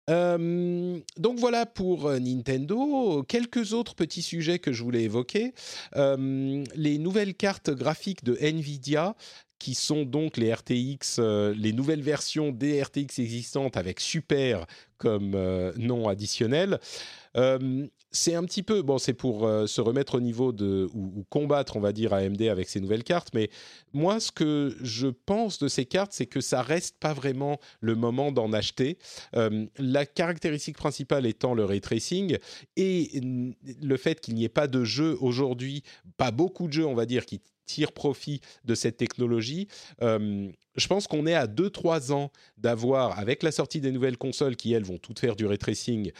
Euh, 0.09 0.99
donc 1.17 1.39
voilà 1.39 1.65
pour 1.65 2.07
euh, 2.07 2.19
Nintendo. 2.19 3.23
Quelques 3.23 3.73
autres 3.73 3.95
petits 3.95 4.21
sujets 4.21 4.59
que 4.59 4.71
je 4.71 4.83
voulais 4.83 5.03
évoquer. 5.03 5.53
Euh, 5.95 6.63
les 6.75 6.97
nouvelles 6.97 7.35
cartes 7.35 7.69
graphiques 7.69 8.23
de 8.23 8.37
Nvidia 8.39 9.15
qui 9.59 9.75
sont 9.75 10.03
donc 10.03 10.35
les 10.35 10.53
RTX, 10.53 11.19
les 11.55 11.71
nouvelles 11.71 12.01
versions 12.01 12.51
des 12.51 12.83
RTX 12.83 13.19
existantes 13.19 13.77
avec 13.77 14.01
Super 14.01 14.65
comme 14.97 15.37
nom 15.77 16.09
additionnel 16.09 16.79
c'est 18.13 18.35
un 18.35 18.43
petit 18.43 18.61
peu 18.61 18.83
bon, 18.83 18.99
c'est 18.99 19.13
pour 19.13 19.45
euh, 19.45 19.65
se 19.65 19.81
remettre 19.81 20.15
au 20.15 20.21
niveau 20.21 20.51
de 20.51 20.87
ou, 20.93 21.25
combattre, 21.29 21.75
on 21.75 21.79
va 21.79 21.91
dire, 21.91 22.13
AMD 22.13 22.41
avec 22.43 22.69
ces 22.69 22.79
nouvelles 22.79 23.03
cartes. 23.03 23.29
Mais 23.33 23.49
moi, 23.91 24.19
ce 24.19 24.31
que 24.31 24.77
je 24.81 25.07
pense 25.07 25.57
de 25.57 25.67
ces 25.67 25.85
cartes, 25.85 26.13
c'est 26.13 26.27
que 26.27 26.39
ça 26.39 26.61
reste 26.61 26.97
pas 26.99 27.13
vraiment 27.13 27.59
le 27.81 27.95
moment 27.95 28.31
d'en 28.31 28.53
acheter. 28.53 28.99
Euh, 29.35 29.65
la 29.77 30.05
caractéristique 30.05 30.77
principale 30.77 31.25
étant 31.25 31.55
le 31.55 31.65
ray 31.65 31.81
tracing 31.81 32.37
et 32.77 33.19
le 33.81 33.97
fait 33.97 34.21
qu'il 34.21 34.35
n'y 34.35 34.43
ait 34.45 34.49
pas 34.49 34.67
de 34.67 34.83
jeu 34.83 35.17
aujourd'hui, 35.19 35.83
pas 36.17 36.31
beaucoup 36.31 36.67
de 36.67 36.73
jeux, 36.73 36.85
on 36.85 36.95
va 36.95 37.07
dire, 37.07 37.25
qui 37.25 37.41
tirent 37.65 37.93
profit 37.93 38.41
de 38.65 38.75
cette 38.75 38.97
technologie. 38.97 39.67
Euh, 40.03 40.49
je 40.75 40.87
pense 40.87 41.07
qu'on 41.07 41.25
est 41.25 41.33
à 41.33 41.47
2-3 41.47 42.11
ans 42.11 42.31
d'avoir, 42.57 43.17
avec 43.17 43.41
la 43.41 43.51
sortie 43.51 43.81
des 43.81 43.91
nouvelles 43.91 44.17
consoles 44.17 44.55
qui, 44.55 44.73
elles, 44.73 44.83
vont 44.83 44.97
toutes 44.99 45.19
faire 45.19 45.35
du 45.35 45.47
ray 45.47 45.57
tracing, 45.57 46.11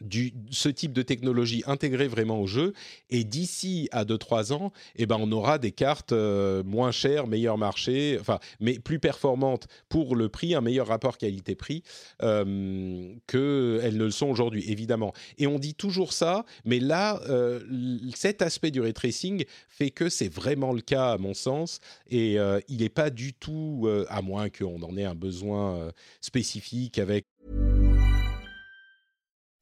du, 0.00 0.32
ce 0.50 0.68
type 0.68 0.92
de 0.92 1.02
technologie 1.02 1.62
intégrée 1.66 2.08
vraiment 2.08 2.40
au 2.40 2.46
jeu. 2.46 2.72
Et 3.10 3.24
d'ici 3.24 3.88
à 3.92 4.04
2-3 4.04 4.52
ans, 4.52 4.72
eh 4.96 5.06
ben, 5.06 5.16
on 5.20 5.30
aura 5.32 5.58
des 5.58 5.72
cartes 5.72 6.12
euh, 6.12 6.62
moins 6.64 6.90
chères, 6.90 7.26
meilleur 7.26 7.58
marché, 7.58 8.16
enfin, 8.20 8.38
mais 8.60 8.78
plus 8.78 8.98
performantes 8.98 9.66
pour 9.88 10.16
le 10.16 10.28
prix, 10.28 10.54
un 10.54 10.60
meilleur 10.60 10.88
rapport 10.88 11.18
qualité-prix 11.18 11.82
euh, 12.22 13.14
qu'elles 13.26 13.96
ne 13.96 14.04
le 14.04 14.10
sont 14.10 14.26
aujourd'hui, 14.26 14.64
évidemment. 14.70 15.12
Et 15.38 15.46
on 15.46 15.58
dit 15.58 15.74
toujours 15.74 16.12
ça, 16.12 16.44
mais 16.64 16.80
là, 16.80 17.20
euh, 17.28 17.60
cet 18.14 18.42
aspect 18.42 18.70
du 18.70 18.80
ray 18.80 18.92
tracing 18.92 19.44
fait 19.68 19.90
que 19.90 20.08
c'est 20.08 20.32
vraiment 20.32 20.72
le 20.72 20.80
cas, 20.80 21.12
à 21.12 21.18
mon 21.18 21.34
sens, 21.34 21.80
et 22.10 22.38
euh, 22.38 22.60
il 22.68 22.78
n'est 22.78 22.88
pas 22.88 23.10
du 23.10 23.32
tout, 23.32 23.88
à 24.08 24.22
moins 24.22 24.48
qu'on 24.48 24.82
en 24.82 24.96
ait 24.96 25.04
un 25.04 25.14
besoin 25.14 25.90
spécifique 26.20 26.98
avec 26.98 27.26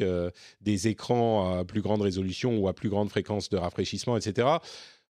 Euh, 0.00 0.30
des 0.60 0.88
écrans 0.88 1.58
à 1.58 1.64
plus 1.64 1.80
grande 1.80 2.02
résolution 2.02 2.58
ou 2.58 2.68
à 2.68 2.74
plus 2.74 2.88
grande 2.88 3.08
fréquence 3.08 3.48
de 3.48 3.56
rafraîchissement, 3.56 4.16
etc. 4.16 4.48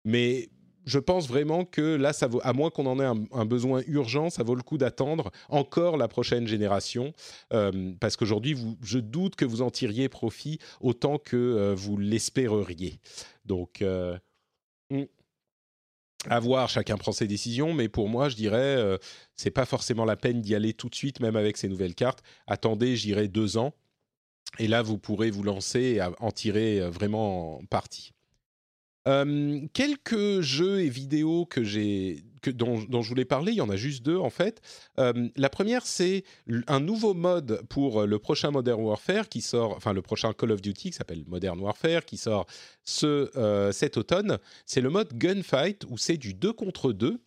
Mais 0.04 0.48
je 0.84 0.98
pense 0.98 1.28
vraiment 1.28 1.64
que 1.64 1.96
là, 1.96 2.12
à 2.42 2.52
moins 2.52 2.70
qu'on 2.70 2.86
en 2.86 3.00
ait 3.00 3.26
un, 3.32 3.44
besoin 3.44 3.82
urgent, 3.86 4.30
ça 4.30 4.42
vaut 4.42 4.54
le 4.54 4.62
coup 4.62 4.78
d'attendre 4.78 5.30
encore 5.48 5.96
la 5.96 6.08
prochaine 6.08 6.46
génération, 6.46 7.12
euh, 7.52 7.92
parce 8.00 8.16
qu'aujourd'hui, 8.16 8.56
je 8.82 8.98
doute 8.98 9.36
que 9.36 9.44
vous 9.44 9.62
en 9.62 9.70
tiriez 9.70 10.08
profit 10.08 10.58
autant 10.80 11.18
que 11.18 11.36
euh, 11.36 11.74
vous 11.74 11.96
l'espéreriez. 11.96 13.00
Donc, 13.46 13.82
hmm, 14.90 15.04
à 16.28 16.40
voir, 16.40 16.68
chacun 16.68 16.96
prend 16.96 17.12
ses 17.12 17.26
décisions, 17.26 17.72
mais 17.72 17.88
pour 17.88 18.08
moi, 18.08 18.28
je 18.28 18.36
dirais, 18.36 18.98
c'est 19.36 19.50
pas 19.50 19.66
forcément 19.66 20.04
la 20.04 20.16
peine 20.16 20.40
d'y 20.40 20.54
aller 20.54 20.72
tout 20.72 20.88
de 20.88 20.94
suite, 20.94 21.20
même 21.20 21.36
avec 21.36 21.56
ces 21.56 21.68
nouvelles 21.68 21.94
cartes. 21.94 22.22
Attendez, 22.46 22.96
j'irai 22.96 23.28
deux 23.28 23.56
ans 23.56 23.74
et 24.58 24.68
là, 24.68 24.82
vous 24.82 24.98
pourrez 24.98 25.30
vous 25.30 25.42
lancer 25.42 25.80
et 25.80 26.02
en 26.02 26.30
tirer 26.30 26.80
euh, 26.80 26.90
vraiment 26.90 27.60
parti. 27.70 28.12
Euh, 29.06 29.60
quelques 29.74 30.40
jeux 30.40 30.80
et 30.80 30.88
vidéos 30.88 31.44
que 31.44 31.62
j'ai 31.62 32.24
que, 32.40 32.50
dont, 32.50 33.02
je 33.02 33.08
voulais 33.08 33.26
parler, 33.26 33.52
il 33.52 33.56
y 33.56 33.60
en 33.60 33.68
a 33.68 33.76
juste 33.76 34.02
deux 34.02 34.16
en 34.16 34.30
fait. 34.30 34.62
Euh, 34.98 35.28
la 35.36 35.50
première, 35.50 35.84
c'est 35.84 36.24
un 36.68 36.80
nouveau 36.80 37.12
mode 37.12 37.62
pour 37.68 38.06
le 38.06 38.18
prochain 38.18 38.50
Modern 38.50 38.80
Warfare 38.80 39.28
qui 39.28 39.40
sort, 39.40 39.74
enfin 39.76 39.92
le 39.92 40.02
prochain 40.02 40.32
Call 40.32 40.52
of 40.52 40.62
Duty 40.62 40.90
qui 40.90 40.96
s'appelle 40.96 41.24
Modern 41.26 41.58
Warfare 41.60 42.04
qui 42.04 42.16
sort 42.16 42.46
ce, 42.82 43.70
cet 43.72 43.96
automne. 43.96 44.38
C'est 44.66 44.82
le 44.82 44.90
mode 44.90 45.12
Gunfight 45.14 45.84
où 45.88 45.98
c'est 45.98 46.18
du 46.18 46.34
2 46.34 46.52
contre 46.52 46.92
2 46.92 47.18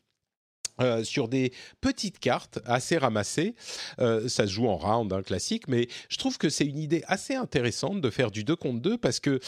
euh, 0.81 1.03
sur 1.03 1.27
des 1.27 1.53
petites 1.81 2.19
cartes 2.19 2.59
assez 2.65 2.97
ramassées. 2.97 3.55
Euh, 3.99 4.27
ça 4.29 4.45
se 4.45 4.51
joue 4.51 4.67
en 4.67 4.77
round, 4.77 5.11
hein, 5.11 5.23
classique, 5.23 5.67
mais 5.67 5.87
je 6.09 6.17
trouve 6.17 6.37
que 6.37 6.49
c'est 6.49 6.65
une 6.65 6.77
idée 6.77 7.03
assez 7.07 7.35
intéressante 7.35 8.01
de 8.01 8.09
faire 8.09 8.31
du 8.31 8.43
2 8.43 8.55
contre 8.55 8.81
2 8.81 8.97
parce 8.97 9.19
que 9.19 9.39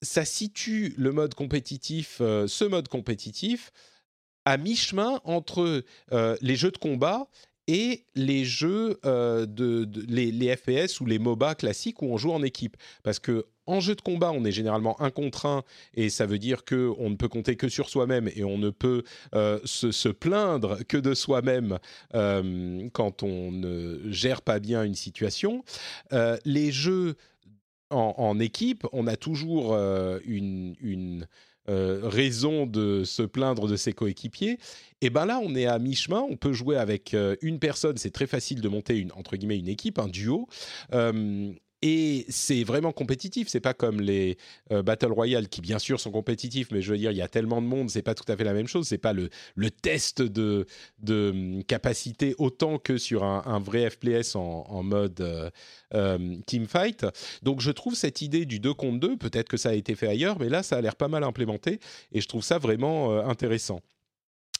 ça 0.00 0.24
situe 0.24 0.94
le 0.96 1.12
mode 1.12 1.34
compétitif, 1.34 2.18
euh, 2.20 2.48
ce 2.48 2.64
mode 2.64 2.88
compétitif, 2.88 3.70
à 4.44 4.56
mi-chemin 4.56 5.20
entre 5.22 5.84
les 6.10 6.56
jeux 6.56 6.72
de 6.72 6.78
combat 6.78 7.28
et 7.68 8.04
les 8.14 8.44
jeux 8.44 8.98
de, 9.04 9.88
les, 10.08 10.56
FPS 10.56 11.00
ou 11.00 11.06
les 11.06 11.18
MOBA 11.18 11.54
classiques 11.54 12.02
où 12.02 12.06
on 12.06 12.16
joue 12.16 12.32
en 12.32 12.42
équipe. 12.42 12.76
Parce 13.02 13.18
que 13.18 13.46
en 13.66 13.80
jeu 13.80 13.94
de 13.94 14.00
combat, 14.00 14.32
on 14.32 14.44
est 14.44 14.52
généralement 14.52 15.00
un 15.00 15.10
contre 15.10 15.46
un, 15.46 15.62
et 15.94 16.10
ça 16.10 16.26
veut 16.26 16.38
dire 16.38 16.64
que 16.64 16.92
on 16.98 17.10
ne 17.10 17.16
peut 17.16 17.28
compter 17.28 17.56
que 17.56 17.68
sur 17.68 17.88
soi-même 17.88 18.28
et 18.34 18.44
on 18.44 18.58
ne 18.58 18.70
peut 18.70 19.04
euh, 19.34 19.60
se, 19.64 20.08
plaindre 20.08 20.78
que 20.88 20.96
de 20.96 21.14
soi-même 21.14 21.78
euh, 22.14 22.88
quand 22.92 23.22
on 23.22 23.52
ne 23.52 24.00
gère 24.10 24.42
pas 24.42 24.58
bien 24.58 24.82
une 24.82 24.94
situation. 24.94 25.64
Euh, 26.12 26.36
les 26.44 26.72
jeux 26.72 27.14
en, 27.90 28.40
équipe, 28.40 28.86
on 28.92 29.06
a 29.06 29.16
toujours 29.16 29.76
une, 30.24 31.26
raison 31.68 32.66
de 32.66 33.04
se 33.04 33.22
plaindre 33.22 33.68
de 33.68 33.76
ses 33.76 33.92
coéquipiers. 33.92 34.58
Et 35.00 35.10
ben 35.10 35.26
là, 35.26 35.40
on 35.42 35.54
est 35.54 35.66
à 35.66 35.78
mi-chemin. 35.78 36.24
On 36.28 36.36
peut 36.36 36.52
jouer 36.52 36.76
avec 36.76 37.16
une 37.40 37.58
personne. 37.58 37.96
C'est 37.96 38.10
très 38.10 38.26
facile 38.26 38.60
de 38.60 38.68
monter 38.68 38.98
une 38.98 39.12
entre 39.12 39.36
guillemets 39.36 39.58
une 39.58 39.68
équipe, 39.68 39.98
un 39.98 40.08
duo. 40.08 40.48
Et 41.84 42.26
c'est 42.28 42.62
vraiment 42.62 42.92
compétitif. 42.92 43.48
C'est 43.48 43.60
pas 43.60 43.74
comme 43.74 44.00
les 44.00 44.38
euh, 44.70 44.82
Battle 44.84 45.10
Royale 45.10 45.48
qui, 45.48 45.60
bien 45.60 45.80
sûr, 45.80 45.98
sont 45.98 46.12
compétitifs, 46.12 46.68
mais 46.70 46.80
je 46.80 46.92
veux 46.92 46.98
dire, 46.98 47.10
il 47.10 47.16
y 47.16 47.22
a 47.22 47.28
tellement 47.28 47.60
de 47.60 47.66
monde, 47.66 47.90
c'est 47.90 48.02
pas 48.02 48.14
tout 48.14 48.30
à 48.30 48.36
fait 48.36 48.44
la 48.44 48.52
même 48.52 48.68
chose. 48.68 48.86
C'est 48.86 48.98
pas 48.98 49.12
le, 49.12 49.30
test 49.70 50.22
de, 50.22 50.66
hum, 51.08 51.64
capacité 51.64 52.36
autant 52.38 52.78
que 52.78 52.98
sur 52.98 53.24
un, 53.24 53.58
vrai 53.58 53.90
FPS 53.90 54.36
en, 54.36 54.82
mode 54.84 55.20
euh, 55.20 55.50
euh, 55.94 56.36
teamfight. 56.46 57.04
Donc, 57.42 57.60
je 57.60 57.72
trouve 57.72 57.96
cette 57.96 58.22
idée 58.22 58.46
du 58.46 58.60
2 58.60 58.74
contre 58.74 59.00
2, 59.00 59.16
peut-être 59.16 59.48
que 59.48 59.56
ça 59.56 59.70
a 59.70 59.74
été 59.74 59.96
fait 59.96 60.08
ailleurs, 60.08 60.38
mais 60.38 60.48
là, 60.48 60.62
ça 60.62 60.76
a 60.76 60.80
l'air 60.80 60.94
pas 60.94 61.08
mal 61.08 61.24
implémenté 61.24 61.80
et 62.12 62.20
je 62.20 62.28
trouve 62.28 62.42
ça 62.42 62.58
vraiment 62.58 63.18
intéressant. 63.26 63.80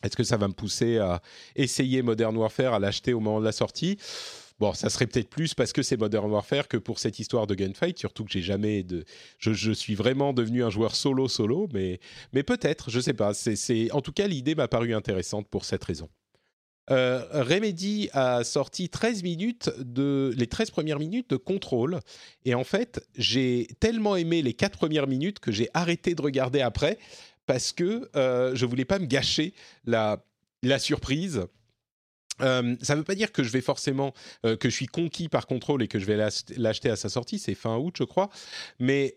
Est-ce 0.03 0.17
que 0.17 0.25
ça 0.25 0.37
va 0.37 0.49
me 0.49 0.53
pousser 0.53 0.99
à 0.99 1.23
essayer 1.55 2.03
Modern 2.03 2.37
Warfare, 2.37 2.75
à 2.75 2.81
l'acheter 2.81 3.13
au 3.13 3.21
moment 3.21 3.41
de 3.41 3.45
la 3.45 3.53
sortie? 3.53 3.99
Bon, 4.59 4.73
ça 4.75 4.91
serait 4.91 5.07
peut-être 5.07 5.29
plus 5.29 5.55
parce 5.55 5.73
que 5.73 5.83
c'est 5.83 5.97
Modern 5.97 6.31
Warfare 6.31 6.69
que 6.69 6.77
pour 6.77 6.99
cette 6.99 7.19
histoire 7.19 7.47
de 7.47 7.55
gunfight, 7.55 7.99
surtout 7.99 8.25
que 8.25 8.31
j'ai 8.31 8.43
jamais 8.43 8.83
de, 8.83 9.05
je, 9.39 9.73
suis 9.73 9.95
vraiment 9.95 10.33
devenu 10.33 10.63
un 10.65 10.71
joueur 10.71 10.95
solo 10.95 11.29
solo, 11.29 11.69
mais 11.73 12.01
mais 12.33 12.43
peut-être, 12.43 12.91
je 12.91 13.01
sais 13.01 13.15
pas. 13.15 13.35
C'est 13.35 13.91
en 13.93 14.01
tout 14.01 14.13
cas 14.13 14.27
l'idée 14.27 14.55
m'a 14.55 14.69
paru 14.69 14.95
intéressante 14.95 15.49
pour 15.49 15.65
cette 15.65 15.85
raison. 15.85 16.09
Euh, 16.91 17.23
Remedy 17.33 18.09
a 18.13 18.43
sorti 18.43 18.89
13 18.89 19.23
minutes 19.23 19.71
de 19.79 20.35
les 20.37 20.49
13 20.49 20.73
premières 20.73 20.99
minutes 20.99 21.31
de 21.31 21.37
contrôle 21.37 22.01
et 22.45 22.55
en 22.57 22.65
fait 22.65 23.07
j'ai 23.17 23.69
tellement 23.79 24.17
aimé 24.17 24.43
les 24.43 24.53
4 24.53 24.79
premières 24.79 25.07
minutes 25.07 25.39
que 25.39 25.53
j'ai 25.53 25.69
arrêté 25.75 26.17
de 26.17 26.23
regarder 26.23 26.61
après 26.61 26.99
parce 27.47 27.73
que 27.73 28.11
euh, 28.17 28.57
je 28.57 28.67
voulais 28.67 28.85
pas 28.85 28.99
me 28.99 29.07
gâcher 29.07 29.55
la, 29.85 30.25
la 30.63 30.81
surprise. 30.81 31.47
Euh, 32.43 32.77
ça 32.83 32.95
ne 32.95 32.99
veut 33.01 33.05
pas 33.05 33.15
dire 33.15 33.33
que 33.33 33.43
je 33.43 33.51
vais 33.51 33.61
forcément 33.61 34.13
euh, 34.45 34.57
que 34.57 34.69
je 34.69 34.75
suis 34.75 34.87
conquis 34.87 35.29
par 35.29 35.47
contrôle 35.47 35.83
et 35.83 35.89
que 35.89 35.99
je 35.99 36.07
vais 36.07 36.17
l'acheter 36.57 36.91
à 36.91 36.97
sa 36.97 37.09
sortie, 37.09 37.39
c'est 37.39 37.55
fin 37.55 37.77
août 37.77 37.95
je 37.99 38.05
crois, 38.05 38.31
mais 38.79 39.17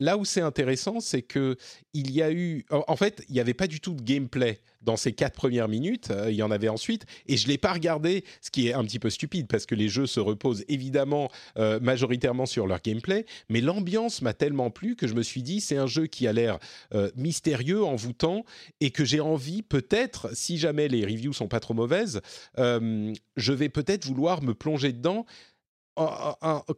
là 0.00 0.16
où 0.16 0.24
c'est 0.24 0.40
intéressant, 0.40 1.00
c'est 1.00 1.22
que 1.22 1.56
il 1.94 2.10
y 2.10 2.22
a 2.22 2.30
eu, 2.30 2.64
en 2.70 2.96
fait, 2.96 3.24
il 3.28 3.34
n'y 3.34 3.40
avait 3.40 3.54
pas 3.54 3.66
du 3.66 3.80
tout 3.80 3.94
de 3.94 4.02
gameplay 4.02 4.60
dans 4.82 4.96
ces 4.96 5.12
quatre 5.12 5.34
premières 5.34 5.68
minutes. 5.68 6.10
Euh, 6.10 6.30
il 6.30 6.36
y 6.36 6.42
en 6.42 6.50
avait 6.50 6.68
ensuite, 6.68 7.04
et 7.26 7.36
je 7.36 7.48
l'ai 7.48 7.58
pas 7.58 7.72
regardé, 7.72 8.24
ce 8.40 8.50
qui 8.50 8.68
est 8.68 8.72
un 8.72 8.84
petit 8.84 8.98
peu 8.98 9.10
stupide 9.10 9.46
parce 9.48 9.66
que 9.66 9.74
les 9.74 9.88
jeux 9.88 10.06
se 10.06 10.20
reposent 10.20 10.64
évidemment 10.68 11.30
euh, 11.58 11.80
majoritairement 11.80 12.46
sur 12.46 12.66
leur 12.66 12.80
gameplay, 12.80 13.26
mais 13.48 13.60
l'ambiance 13.60 14.22
m'a 14.22 14.32
tellement 14.32 14.70
plu 14.70 14.96
que 14.96 15.06
je 15.06 15.14
me 15.14 15.22
suis 15.22 15.42
dit 15.42 15.60
c'est 15.60 15.76
un 15.76 15.86
jeu 15.86 16.06
qui 16.06 16.26
a 16.26 16.32
l'air 16.32 16.58
euh, 16.94 17.10
mystérieux, 17.16 17.84
envoûtant, 17.84 18.44
et 18.80 18.90
que 18.90 19.04
j'ai 19.04 19.20
envie 19.20 19.62
peut-être, 19.62 20.34
si 20.34 20.58
jamais 20.58 20.88
les 20.88 21.04
reviews 21.04 21.32
sont 21.32 21.48
pas 21.48 21.60
trop 21.60 21.74
mauvaises, 21.74 22.20
je 22.56 23.52
vais 23.52 23.68
peut-être 23.68 24.04
vouloir 24.04 24.42
me 24.42 24.54
plonger 24.54 24.92
dedans 24.92 25.26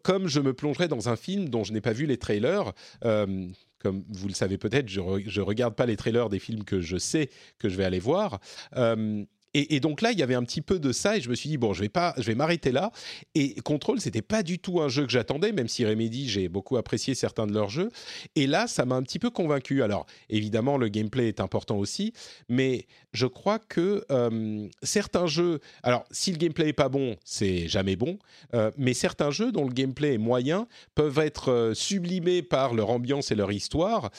comme 0.03 0.29
je 0.29 0.41
me 0.41 0.53
plongerais 0.53 0.89
dans 0.89 1.09
un 1.09 1.17
film 1.17 1.49
dont 1.49 1.65
je 1.65 1.73
n'ai 1.73 1.81
pas 1.81 1.93
vu 1.93 2.07
les 2.07 2.17
trailers. 2.17 2.73
Euh, 3.05 3.49
comme 3.79 4.05
vous 4.09 4.29
le 4.29 4.35
savez 4.35 4.59
peut-être, 4.59 4.89
je 4.89 5.01
ne 5.01 5.41
regarde 5.41 5.75
pas 5.75 5.87
les 5.87 5.97
trailers 5.97 6.29
des 6.29 6.39
films 6.39 6.65
que 6.65 6.81
je 6.81 6.97
sais 6.97 7.31
que 7.59 7.69
je 7.69 7.77
vais 7.77 7.85
aller 7.85 8.01
voir. 8.01 8.41
Euh, 8.77 9.25
et, 9.59 9.81
donc 9.81 10.03
là, 10.03 10.13
il 10.13 10.19
y 10.19 10.23
avait 10.23 10.35
un 10.35 10.45
petit 10.45 10.61
peu 10.61 10.79
de 10.79 10.93
ça, 10.93 11.17
et 11.17 11.21
je 11.21 11.29
me 11.29 11.35
suis 11.35 11.49
dit 11.49 11.57
bon, 11.57 11.73
je 11.73 11.81
vais 11.81 11.89
pas, 11.89 12.15
je 12.17 12.23
vais 12.23 12.35
m'arrêter 12.35 12.73
là. 12.73 12.91
Et 13.35 13.55
Control, 13.63 14.01
c'était 14.01 14.23
pas 14.23 14.43
du 14.43 14.59
tout 14.59 14.81
un 14.81 14.89
jeu 14.89 15.05
que 15.05 15.13
j'attendais, 15.13 15.53
même 15.53 15.69
si 15.69 15.85
Remedy, 15.85 16.29
j'ai 16.29 16.49
beaucoup 16.49 16.77
apprécié 16.77 17.15
certains 17.15 17.47
de 17.47 17.53
leurs 17.53 17.69
jeux. 17.69 17.91
Et 18.37 18.47
là, 18.47 18.67
ça 18.67 18.85
m'a 18.85 18.95
un 18.95 19.03
petit 19.03 19.19
peu 19.19 19.31
convaincu. 19.31 19.83
Alors, 19.83 20.07
évidemment, 20.29 20.77
le 20.77 20.89
gameplay 20.89 21.29
est 21.29 21.41
important 21.41 21.77
aussi, 21.77 22.13
mais 22.49 22.87
je 23.13 23.27
crois 23.27 23.59
que 23.59 24.05
euh, 24.11 24.69
certains 24.83 25.27
jeux, 25.27 25.61
alors 25.83 26.05
si 26.11 26.31
le 26.31 26.39
gameplay 26.39 26.69
est 26.69 26.73
pas 26.73 26.89
bon, 26.89 27.17
c'est 27.25 27.69
jamais 27.69 27.97
bon, 27.97 28.19
euh, 28.55 28.71
mais 28.77 28.95
certains 28.95 29.31
jeux 29.31 29.53
dont 29.53 29.65
le 29.65 29.73
gameplay 29.73 30.15
est 30.15 30.19
moyen 30.19 30.67
peuvent 30.95 31.19
être 31.19 31.51
euh, 31.51 31.75
sublimés 31.75 32.43
par 32.43 32.75
leur 32.75 32.91
ambiance 32.91 33.31
et 33.31 33.35
leur 33.35 33.51
histoire 33.53 34.11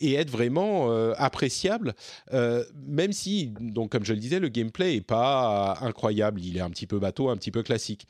et 0.00 0.14
être 0.14 0.30
vraiment 0.30 0.90
appréciables, 1.16 1.94
même 2.32 3.12
si, 3.12 3.52
donc 3.60 3.90
comme 3.90 4.04
je 4.04 4.12
le 4.12 4.18
disais, 4.18 4.38
le 4.38 4.48
gameplay 4.48 4.77
gameplay 4.78 4.96
est 4.96 5.00
pas 5.00 5.78
incroyable. 5.80 6.40
Il 6.40 6.56
est 6.56 6.60
un 6.60 6.70
petit 6.70 6.86
peu 6.86 6.98
bateau, 6.98 7.28
un 7.28 7.36
petit 7.36 7.50
peu 7.50 7.62
classique. 7.62 8.06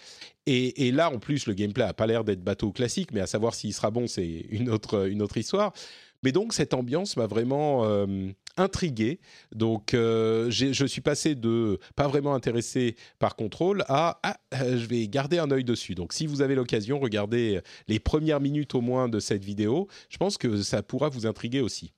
Et, 0.47 0.93
là, 0.93 1.11
en 1.13 1.19
plus, 1.19 1.47
le 1.47 1.53
gameplay 1.53 1.85
a 1.85 1.93
pas 1.93 2.07
l'air 2.07 2.25
d'être 2.25 2.43
bateau 2.43 2.73
classique, 2.73 3.13
mais 3.13 3.21
à 3.21 3.27
savoir 3.27 3.55
s'il 3.55 3.75
sera 3.75 3.91
bon, 3.91 4.07
c'est 4.07 4.47
une 4.49 4.71
autre, 4.71 5.11
autre 5.21 5.37
histoire. 5.37 5.75
Mais 6.23 6.33
donc, 6.33 6.55
cette 6.55 6.73
ambiance 6.73 7.19
m'a 7.19 7.27
vraiment 7.27 7.85
euh, 7.85 8.31
intrigué. 8.57 9.21
Donc, 9.55 9.93
euh, 9.93 10.51
je 10.51 10.87
suis 10.87 11.03
passé 11.03 11.35
de 11.35 11.79
pas 11.97 12.09
vraiment 12.09 12.35
intéressé 12.35 12.97
par 13.19 13.37
contrôle 13.37 13.85
à 13.89 14.19
ah, 14.23 14.39
je 14.53 14.87
vais 14.87 15.07
garder 15.07 15.39
un 15.39 15.51
œil 15.51 15.65
dessus. 15.65 15.95
Donc, 15.95 16.15
si 16.15 16.27
vous 16.27 16.41
avez 16.41 16.55
l'occasion, 16.55 16.99
regardez 16.99 17.61
les 17.87 18.01
premières 18.01 18.41
minutes 18.41 18.75
au 18.75 18.81
moins 18.81 19.09
de 19.09 19.21
cette 19.21 19.45
vidéo. 19.45 19.87
Je 20.09 20.17
pense 20.17 20.39
que 20.39 20.63
ça 20.63 20.83
pourra 20.83 21.11
vous 21.11 21.27
intriguer 21.27 21.61
aussi. 21.61 21.93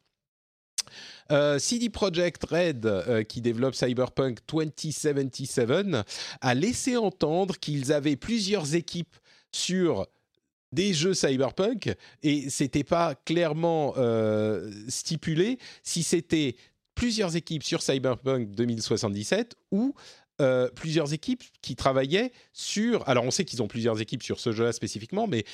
Euh, 1.30 1.58
CD 1.58 1.88
Projekt 1.90 2.44
Red, 2.44 2.86
euh, 2.86 3.22
qui 3.22 3.40
développe 3.40 3.74
Cyberpunk 3.74 4.38
2077, 4.48 6.04
a 6.40 6.54
laissé 6.54 6.96
entendre 6.96 7.56
qu'ils 7.58 7.92
avaient 7.92 8.16
plusieurs 8.16 8.74
équipes 8.74 9.16
sur 9.52 10.06
des 10.72 10.94
jeux 10.94 11.14
cyberpunk 11.14 11.96
et 12.22 12.48
c'était 12.48 12.84
pas 12.84 13.16
clairement 13.24 13.94
euh, 13.96 14.70
stipulé 14.88 15.58
si 15.82 16.04
c'était 16.04 16.54
plusieurs 16.94 17.34
équipes 17.34 17.64
sur 17.64 17.82
Cyberpunk 17.82 18.50
2077 18.52 19.56
ou 19.72 19.94
plusieurs 20.74 21.12
équipes 21.12 21.42
qui 21.60 21.76
travaillaient 21.76 22.32
sur. 22.54 23.06
Alors, 23.06 23.24
on 23.24 23.30
sait 23.30 23.44
qu'ils 23.44 23.62
ont 23.62 23.68
plusieurs 23.68 24.00
équipes 24.00 24.22
sur 24.22 24.40
ce 24.40 24.52
jeu-là 24.52 24.72
spécifiquement, 24.72 25.26
mais 25.26 25.44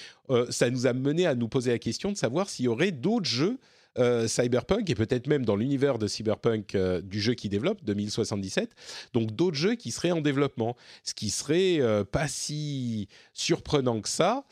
ça 0.51 0.71
nous 0.71 0.87
a 0.87 0.93
mené 0.93 1.27
à 1.27 1.35
nous 1.35 1.49
poser 1.49 1.73
la 1.73 1.81
question 1.81 2.13
de 2.13 2.17
savoir 2.17 2.49
s'il 2.49 2.67
y 2.67 2.69
aurait 2.69 2.93
d'autres 2.93 3.27
jeux 3.27 3.59
euh, 3.99 4.29
cyberpunk 4.29 4.91
et 4.91 4.95
peut-être 4.95 5.27
même 5.27 5.45
dans 5.45 5.57
l'univers 5.57 5.99
de 5.99 6.07
Cyberpunk 6.07 6.75
euh, 6.75 7.01
du 7.01 7.21
jeu 7.21 7.35
qui 7.35 7.49
développe 7.49 7.85
2077. 7.85 8.71
Donc 9.13 9.33
d'autres 9.33 9.57
jeux 9.57 9.75
qui 9.75 9.91
seraient 9.91 10.13
en 10.13 10.21
développement, 10.21 10.77
ce 11.03 11.15
qui 11.15 11.31
serait 11.31 11.81
euh, 11.81 12.05
pas 12.05 12.29
si 12.29 13.09
surprenant 13.33 14.01
que 14.01 14.09
ça, 14.09 14.45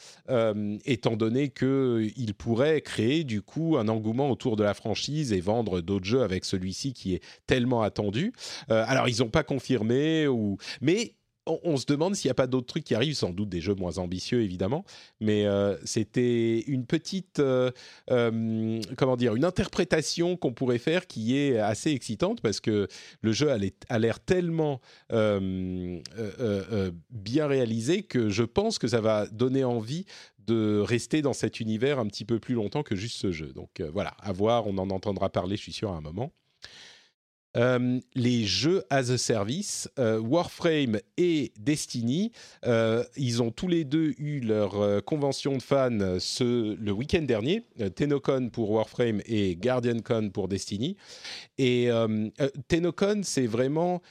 étant 0.84 1.16
donné 1.16 1.48
que 1.48 2.08
il 2.16 2.34
pourrait 2.34 2.80
créer 2.80 3.24
du 3.24 3.42
coup 3.42 3.76
un 3.76 3.88
engouement 3.88 4.30
autour 4.30 4.56
de 4.56 4.62
la 4.62 4.74
franchise 4.74 5.32
et 5.32 5.40
vendre 5.40 5.80
d'autres 5.80 6.04
jeux 6.04 6.22
avec 6.22 6.44
celui-ci 6.44 6.92
qui 6.92 7.14
est 7.14 7.22
tellement 7.46 7.82
attendu. 7.82 8.32
alors 8.68 9.08
ils 9.08 9.20
n'ont 9.20 9.30
pas 9.30 9.42
confirmé 9.42 10.26
ou 10.26 10.58
mais 10.80 11.14
on, 11.46 11.76
se 11.76 11.86
demande 11.86 12.14
s'il 12.14 12.28
n'y 12.28 12.32
a 12.32 12.34
pas 12.34 12.46
d'autres 12.46 12.66
trucs 12.66 12.84
qui 12.84 12.94
arrivent, 12.94 13.14
sans 13.14 13.30
doute 13.30 13.48
des 13.48 13.60
jeux 13.60 13.74
moins 13.74 13.98
ambitieux 13.98 14.42
évidemment, 14.42 14.84
mais 15.20 15.46
euh, 15.46 15.76
c'était 15.84 16.60
une 16.60 16.86
petite, 16.86 17.38
euh, 17.38 17.70
euh, 18.10 18.80
comment 18.96 19.16
dire, 19.16 19.34
une 19.34 19.44
interprétation 19.44 20.36
qu'on 20.36 20.52
pourrait 20.52 20.78
faire 20.78 21.06
qui 21.06 21.36
est 21.36 21.58
assez 21.58 21.90
excitante 21.90 22.40
parce 22.40 22.60
que 22.60 22.88
le 23.20 23.32
jeu 23.32 23.50
a 23.50 23.98
l'air 23.98 24.20
tellement 24.20 24.80
bien 27.10 27.46
réalisé 27.46 28.02
que 28.02 28.28
je 28.30 28.42
pense 28.42 28.78
que 28.78 28.88
ça 28.88 29.00
va 29.00 29.26
donner 29.26 29.64
envie 29.64 30.06
de 30.46 30.80
rester 30.80 31.22
dans 31.22 31.32
cet 31.32 31.60
univers 31.60 31.98
un 31.98 32.06
petit 32.06 32.24
peu 32.24 32.38
plus 32.38 32.54
longtemps 32.54 32.82
que 32.82 32.96
juste 32.96 33.16
ce 33.16 33.32
jeu. 33.32 33.52
Donc 33.52 33.80
voilà, 33.80 34.14
à 34.20 34.32
voir, 34.32 34.66
on 34.66 34.76
en 34.78 34.90
entendra 34.90 35.30
parler, 35.30 35.56
je 35.56 35.62
suis 35.62 35.72
sûr, 35.72 35.90
à 35.90 35.96
un 35.96 36.00
moment. 36.00 36.32
Euh, 37.56 38.00
les 38.14 38.44
jeux 38.44 38.82
as 38.90 39.10
a 39.10 39.18
service, 39.18 39.88
euh, 39.98 40.18
Warframe 40.18 40.98
et 41.16 41.52
Destiny, 41.58 42.32
euh, 42.66 43.04
ils 43.16 43.42
ont 43.42 43.50
tous 43.50 43.68
les 43.68 43.84
deux 43.84 44.14
eu 44.18 44.40
leur 44.40 45.04
convention 45.04 45.56
de 45.56 45.62
fans 45.62 46.18
ce, 46.18 46.74
le 46.74 46.92
week-end 46.92 47.22
dernier, 47.22 47.62
Tenocon 47.94 48.50
pour 48.50 48.70
Warframe 48.70 49.20
et 49.26 49.56
GuardianCon 49.56 50.30
pour 50.30 50.48
Destiny. 50.48 50.96
Et 51.58 51.88
Tenocon, 52.68 53.20
c'est 53.22 53.46
vraiment 53.46 54.02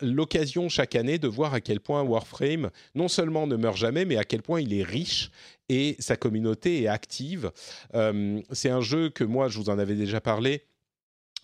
l'occasion 0.00 0.68
chaque 0.68 0.94
année 0.94 1.18
de 1.18 1.28
voir 1.28 1.54
à 1.54 1.60
quel 1.60 1.80
point 1.80 2.02
Warframe 2.02 2.70
non 2.94 3.08
seulement 3.08 3.46
ne 3.46 3.56
meurt 3.56 3.76
jamais, 3.76 4.04
mais 4.04 4.16
à 4.16 4.24
quel 4.24 4.42
point 4.42 4.60
il 4.60 4.72
est 4.74 4.84
riche 4.84 5.30
et 5.68 5.96
sa 5.98 6.16
communauté 6.16 6.82
est 6.82 6.88
active. 6.88 7.50
c'est 8.52 8.70
un 8.70 8.80
jeu 8.80 9.10
que 9.10 9.24
moi, 9.24 9.48
je 9.48 9.58
vous 9.58 9.70
en 9.70 9.78
avais 9.78 9.96
déjà 9.96 10.20
parlé 10.20 10.64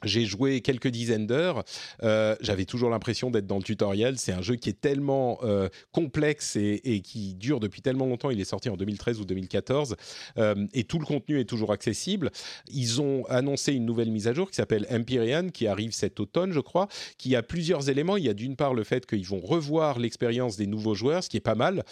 j'ai 0.04 0.24
joué 0.24 0.60
quelques 0.60 0.88
dizaines 0.88 1.26
d'heures. 1.26 1.64
Euh, 2.02 2.36
J'avais 2.40 2.64
toujours 2.64 2.90
l'impression 2.90 3.30
d'être 3.30 3.46
dans 3.46 3.58
le 3.58 3.62
tutoriel. 3.62 4.18
C'est 4.18 4.32
un 4.32 4.42
jeu 4.42 4.56
qui 4.56 4.68
est 4.68 4.80
tellement 4.80 5.38
euh, 5.42 5.68
complexe 5.92 6.56
et, 6.56 7.02
qui 7.02 7.34
dure 7.34 7.60
depuis 7.60 7.82
tellement 7.82 8.06
longtemps. 8.06 8.30
Il 8.30 8.40
est 8.40 8.44
sorti 8.44 8.68
en 8.68 8.76
2013 8.76 9.20
ou 9.20 9.24
2014 9.24 9.96
euh, 10.38 10.66
et 10.72 10.84
tout 10.84 10.98
le 10.98 11.04
contenu 11.04 11.40
est 11.40 11.44
toujours 11.44 11.72
accessible. 11.72 12.30
Ils 12.68 13.00
ont 13.00 13.24
annoncé 13.26 13.72
une 13.72 13.84
nouvelle 13.84 14.10
mise 14.10 14.28
à 14.28 14.32
jour 14.32 14.50
qui 14.50 14.56
s'appelle 14.56 14.86
Empyrean, 14.90 15.48
qui 15.50 15.66
arrive 15.66 15.92
cet 15.92 16.20
automne, 16.20 16.52
je 16.52 16.60
crois, 16.60 16.88
qui 17.18 17.36
a 17.36 17.42
plusieurs 17.42 17.88
éléments. 17.88 18.16
Il 18.16 18.24
y 18.24 18.28
a 18.28 18.34
d'une 18.34 18.56
part 18.56 18.74
le 18.74 18.84
fait 18.84 19.06
qu'ils 19.06 19.26
vont 19.26 19.40
revoir 19.40 19.98
l'expérience 19.98 20.56
des 20.56 20.66
nouveaux 20.66 20.94
joueurs, 20.94 21.24
ce 21.24 21.28
qui 21.28 21.36
est 21.36 21.40
pas 21.40 21.54
mal 21.54 21.84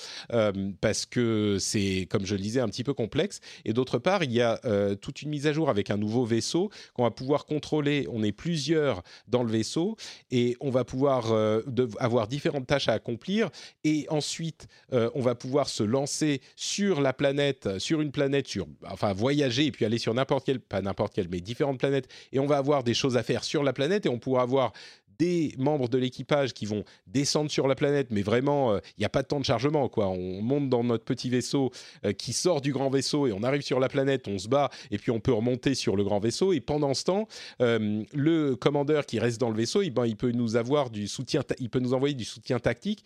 parce 0.80 1.06
que 1.06 1.56
c'est, 1.58 2.06
comme 2.10 2.26
je 2.26 2.34
le 2.34 2.40
disais, 2.40 2.60
un 2.60 2.68
petit 2.68 2.84
peu 2.84 2.94
complexe. 2.94 3.40
Et 3.64 3.72
d'autre 3.72 3.98
part, 3.98 4.22
il 4.24 4.32
y 4.32 4.40
a 4.40 4.58
toute 5.00 5.22
une 5.22 5.30
mise 5.30 5.46
à 5.46 5.52
jour 5.52 5.70
avec 5.70 5.90
un 5.90 5.96
nouveau 5.96 6.24
vaisseau 6.24 6.70
qu'on 6.94 7.04
va 7.04 7.10
pouvoir 7.10 7.46
contrôler 7.46 7.97
on 8.10 8.22
est 8.22 8.32
plusieurs 8.32 9.02
dans 9.26 9.42
le 9.42 9.50
vaisseau 9.50 9.96
et 10.30 10.56
on 10.60 10.70
va 10.70 10.84
pouvoir 10.84 11.32
euh, 11.32 11.62
avoir 11.98 12.28
différentes 12.28 12.66
tâches 12.66 12.88
à 12.88 12.92
accomplir. 12.92 13.50
Et 13.84 14.06
ensuite 14.10 14.68
euh, 14.92 15.10
on 15.14 15.20
va 15.20 15.34
pouvoir 15.34 15.68
se 15.68 15.82
lancer 15.82 16.40
sur 16.56 17.00
la 17.00 17.12
planète, 17.12 17.78
sur 17.78 18.00
une 18.00 18.12
planète, 18.12 18.46
sur, 18.46 18.66
enfin 18.86 19.12
voyager 19.12 19.66
et 19.66 19.72
puis 19.72 19.84
aller 19.84 19.98
sur 19.98 20.14
n'importe 20.14 20.46
quelle, 20.46 20.60
pas 20.60 20.82
n'importe 20.82 21.14
quelle, 21.14 21.28
mais 21.28 21.40
différentes 21.40 21.78
planètes. 21.78 22.08
Et 22.32 22.38
on 22.38 22.46
va 22.46 22.58
avoir 22.58 22.84
des 22.84 22.94
choses 22.94 23.16
à 23.16 23.22
faire 23.22 23.44
sur 23.44 23.62
la 23.62 23.72
planète 23.72 24.06
et 24.06 24.08
on 24.08 24.18
pourra 24.18 24.42
avoir 24.42 24.72
des 25.18 25.54
membres 25.58 25.88
de 25.88 25.98
l'équipage 25.98 26.54
qui 26.54 26.66
vont 26.66 26.84
descendre 27.06 27.50
sur 27.50 27.66
la 27.66 27.74
planète, 27.74 28.08
mais 28.10 28.22
vraiment, 28.22 28.76
il 28.76 29.00
n'y 29.00 29.04
a 29.04 29.08
pas 29.08 29.22
de 29.22 29.28
temps 29.28 29.40
de 29.40 29.44
chargement. 29.44 29.88
Quoi. 29.88 30.08
On 30.08 30.42
monte 30.42 30.68
dans 30.68 30.84
notre 30.84 31.04
petit 31.04 31.28
vaisseau 31.30 31.70
qui 32.16 32.32
sort 32.32 32.60
du 32.60 32.72
grand 32.72 32.90
vaisseau 32.90 33.26
et 33.26 33.32
on 33.32 33.42
arrive 33.42 33.62
sur 33.62 33.80
la 33.80 33.88
planète, 33.88 34.28
on 34.28 34.38
se 34.38 34.48
bat, 34.48 34.70
et 34.90 34.98
puis 34.98 35.10
on 35.10 35.20
peut 35.20 35.32
remonter 35.32 35.74
sur 35.74 35.96
le 35.96 36.04
grand 36.04 36.20
vaisseau. 36.20 36.52
Et 36.52 36.60
pendant 36.60 36.94
ce 36.94 37.04
temps, 37.04 37.28
le 37.58 38.54
commandeur 38.54 39.06
qui 39.06 39.18
reste 39.18 39.40
dans 39.40 39.50
le 39.50 39.56
vaisseau, 39.56 39.82
eh 39.82 39.90
ben, 39.90 40.06
il 40.06 40.16
peut 40.16 40.32
nous 40.32 40.56
avoir 40.56 40.90
du 40.90 41.08
soutien, 41.08 41.42
il 41.58 41.70
peut 41.70 41.80
nous 41.80 41.94
envoyer 41.94 42.14
du 42.14 42.24
soutien 42.24 42.58
tactique 42.58 43.04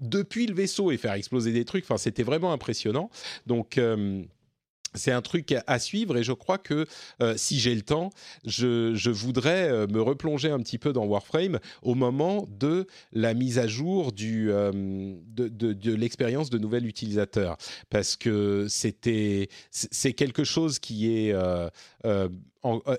depuis 0.00 0.46
le 0.46 0.54
vaisseau 0.54 0.90
et 0.92 0.96
faire 0.96 1.14
exploser 1.14 1.52
des 1.52 1.64
trucs. 1.64 1.84
Enfin, 1.84 1.98
c'était 1.98 2.22
vraiment 2.22 2.52
impressionnant. 2.52 3.10
Donc 3.46 3.80
c'est 4.94 5.12
un 5.12 5.22
truc 5.22 5.54
à 5.66 5.78
suivre 5.78 6.16
et 6.16 6.22
je 6.22 6.32
crois 6.32 6.58
que 6.58 6.86
euh, 7.20 7.34
si 7.36 7.58
j'ai 7.58 7.74
le 7.74 7.82
temps, 7.82 8.10
je, 8.44 9.10
voudrais 9.10 9.70
euh, 9.70 9.86
me 9.86 10.00
replonger 10.00 10.50
un 10.50 10.58
petit 10.58 10.78
peu 10.78 10.92
dans 10.92 11.04
Warframe 11.04 11.58
au 11.82 11.94
moment 11.94 12.46
de 12.58 12.86
la 13.12 13.34
mise 13.34 13.58
à 13.58 13.66
jour 13.66 14.12
euh, 14.20 15.14
de, 15.26 15.94
l'expérience 15.94 16.50
de 16.50 16.58
nouvel 16.58 16.86
utilisateur. 16.86 17.56
Parce 17.90 18.16
que 18.16 18.66
c'était 18.68 19.48
c'est 19.70 20.12
quelque 20.12 20.44
chose 20.44 20.78
qui 20.78 21.12
est 21.12 21.34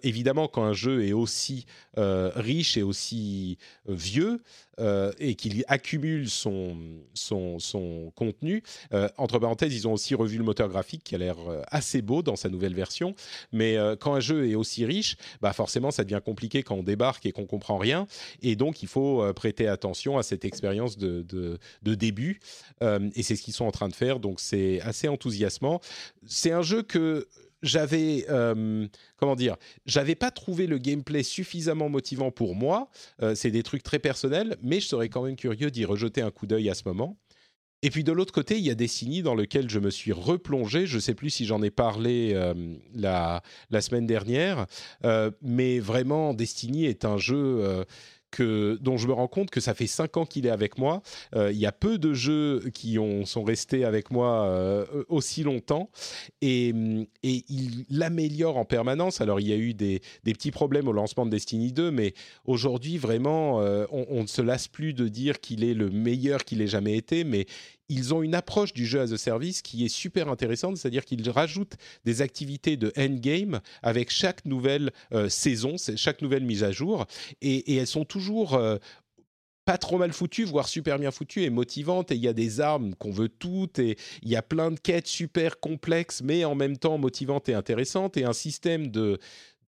évidemment 0.04 0.47
quand 0.47 0.63
un 0.63 0.73
jeu 0.73 1.06
est 1.06 1.13
aussi 1.13 1.65
riche 1.97 2.78
et 2.78 2.84
aussi 2.84 3.58
vieux 3.88 4.41
et 5.19 5.36
qu'il 5.36 5.63
accumule 5.67 6.30
son, 6.30 6.78
son, 7.13 7.60
son 7.60 8.12
contenu, 8.15 8.63
entre 9.17 9.39
parenthèses, 9.39 9.73
ils 9.73 9.88
ont 9.88 9.93
aussi 9.93 10.15
revu 10.15 10.38
le 10.38 10.43
moteur 10.43 10.69
graphique 10.69 11.04
qui 11.04 11.15
a 11.15 11.17
l'air 11.17 11.38
assez 11.67 12.02
beau 12.02 12.21
dans 12.21 12.36
sa 12.36 12.49
nouvelle 12.49 12.73
version, 12.73 13.15
mais 13.52 13.78
euh, 13.78 13.95
quand 13.95 14.13
un 14.13 14.19
jeu 14.19 14.49
est 14.49 14.56
aussi 14.56 14.86
riche, 14.86 15.17
bah 15.41 15.54
forcément 15.54 15.91
ça 15.91 16.04
devient 16.04 16.21
compliqué 16.23 16.63
quand 16.63 16.76
on 16.76 16.84
débarque 16.84 17.26
et 17.26 17.32
qu'on 17.32 17.45
comprend 17.45 17.78
rien, 17.78 18.08
et 18.41 18.56
donc 18.56 18.84
il 18.84 18.88
faut 18.88 19.21
euh, 19.21 19.34
prêter 19.34 19.67
attention 19.67 20.17
à 20.17 20.23
cette 20.23 20.45
expérience 20.45 20.97
de, 20.97 21.23
de, 21.23 21.95
début, 21.95 22.39
euh, 22.82 23.10
et 23.15 23.23
c'est 23.23 23.36
ce 23.36 23.41
qu'ils 23.41 23.54
sont 23.54 23.65
en 23.65 23.71
train 23.71 23.89
de 23.89 23.93
faire, 23.93 24.19
donc 24.19 24.39
c'est 24.39 24.82
assez 24.82 25.08
enthousiasmant. 25.08 25.80
C'est 26.26 26.52
un 26.52 26.62
jeu 26.62 26.82
que 26.82 27.28
j'avais 27.63 28.26
comment 29.17 29.36
dire, 29.36 29.56
j'avais 29.86 30.15
pas 30.15 30.30
trouvé 30.30 30.67
le 30.67 30.78
gameplay 30.78 31.23
suffisamment 31.23 31.89
motivant 31.89 32.30
pour 32.30 32.56
moi. 32.56 32.89
c'est 33.36 33.52
des 33.52 33.63
trucs 33.63 33.84
très 33.84 33.99
personnels, 33.99 34.58
mais 34.62 34.80
je 34.80 34.88
serais 34.88 35.10
quand 35.10 35.23
même 35.23 35.36
curieux 35.36 35.71
d'y 35.71 35.86
rejeter 35.86 36.21
un 36.21 36.32
coup 36.32 36.45
d'œil 36.45 36.69
à 36.69 36.76
ce 36.76 36.84
moment. 36.86 37.17
Et 37.84 37.89
puis 37.89 38.06
de 38.06 38.13
l'autre 38.13 38.34
côté, 38.34 38.58
il 38.58 38.63
y 38.63 38.71
a 38.71 38.76
Destiny 38.76 39.21
dans 39.21 39.36
lequel 39.36 39.69
je 39.69 39.78
me 39.78 39.89
suis 39.89 40.13
replongé. 40.13 40.88
Je 40.88 40.97
sais 40.99 41.13
plus 41.13 41.30
si 41.30 41.45
j'en 41.45 41.62
ai 41.62 41.69
parlé 41.69 42.32
euh, 42.34 42.54
la, 42.95 43.41
semaine 43.82 44.08
dernière, 44.08 44.67
euh, 45.04 45.30
mais 45.41 45.80
vraiment, 45.80 46.34
Destiny 46.34 46.86
est 46.86 47.04
un 47.04 47.17
jeu 47.17 47.36
euh, 47.36 47.84
dont 48.41 48.98
je 48.98 49.08
me 49.08 49.13
rends 49.13 49.28
compte 49.28 49.50
que 49.50 49.60
ça 49.60 49.74
fait 49.74 49.88
cinq 49.88 50.17
ans 50.17 50.26
qu'il 50.26 50.46
est 50.46 50.50
avec 50.50 50.78
moi. 50.78 51.02
Euh, 51.36 51.52
il 51.52 51.58
y 51.58 51.65
a 51.65 51.72
peu 51.72 51.98
de 51.98 52.13
jeux 52.13 52.62
qui 52.74 52.98
ont, 53.00 53.26
sont 53.26 53.43
restés 53.43 53.86
avec 53.86 54.12
moi 54.12 54.46
euh, 54.46 54.86
aussi 55.10 55.43
longtemps 55.43 55.89
et, 56.41 56.69
et 57.24 57.43
il 57.50 57.86
l'améliore 57.89 58.58
en 58.58 58.65
permanence. 58.65 59.22
Alors 59.22 59.39
il 59.39 59.48
y 59.48 59.54
a 59.54 59.58
eu 59.58 59.74
des, 59.74 60.02
des, 60.24 60.34
petits 60.34 60.52
problèmes 60.52 60.88
au 60.88 60.93
lancement 60.93 61.26
de 61.26 61.32
Destiny 61.32 61.72
2, 61.72 61.91
mais 61.91 62.13
aujourd'hui 62.46 62.98
vraiment 62.98 63.62
euh, 63.62 63.86
on, 63.91 64.06
on, 64.10 64.22
ne 64.24 64.28
se 64.28 64.41
lasse 64.41 64.67
plus 64.67 64.93
de 64.93 65.08
dire 65.08 65.39
qu'il 65.39 65.63
est 65.63 65.74
le 65.74 65.89
meilleur 65.89 66.43
qu'il 66.46 66.62
ait 66.62 66.67
jamais 66.67 66.96
été, 66.98 67.24
mais 67.24 67.46
ils 67.89 68.13
ont 68.13 68.24
une 68.24 68.36
approche 68.36 68.74
du 68.74 68.86
jeu 68.86 69.02
as 69.02 69.12
a 69.12 69.17
service 69.17 69.62
qui 69.62 69.86
est 69.86 69.89
super 69.89 70.30
intéressante, 70.30 70.78
c'est-à-dire 70.78 71.06
qu'ils 71.06 71.30
rajoutent 71.30 71.76
des 72.06 72.22
activités 72.22 72.78
de 72.78 72.91
endgame 72.98 73.62
avec 73.82 74.10
chaque 74.10 74.46
nouvelle 74.46 74.91
euh, 75.13 75.30
saison, 75.30 75.76
chaque 75.96 76.22
nouvelle 76.22 76.46
mise 76.46 76.63
à 76.63 76.72
jour, 76.72 77.06
et, 77.41 77.76
elles 77.76 77.88
sont 77.88 78.06
toujours 78.06 78.54
euh, 78.54 78.78
pas 79.65 79.78
trop 79.78 79.98
mal 79.98 80.12
foutues, 80.12 80.46
voire 80.46 80.67
super 80.67 81.00
bien 81.00 81.12
foutues 81.12 81.43
et 81.43 81.50
motivantes. 81.50 82.12
Et 82.12 82.15
il 82.15 82.22
y 82.22 82.28
a 82.28 82.34
des 82.34 82.60
armes 82.60 82.96
qu'on 82.96 83.12
veut 83.12 83.30
toutes, 83.30 83.80
et 83.80 83.98
il 84.22 84.30
y 84.30 84.36
a 84.36 84.41
plein 84.41 84.72
de 84.72 84.80
quêtes 84.80 85.08
super 85.08 85.60
complexes, 85.60 86.22
mais 86.24 86.46
en 86.46 86.56
même 86.56 86.78
temps 86.78 86.98
motivantes 86.98 87.50
et 87.50 87.54
intéressantes, 87.54 88.17
et 88.17 88.26
un 88.26 88.34
système 88.34 88.88
de, 88.88 89.19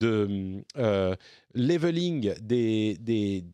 euh, 0.03 1.17
leveling 1.55 2.35
des, 2.41 3.45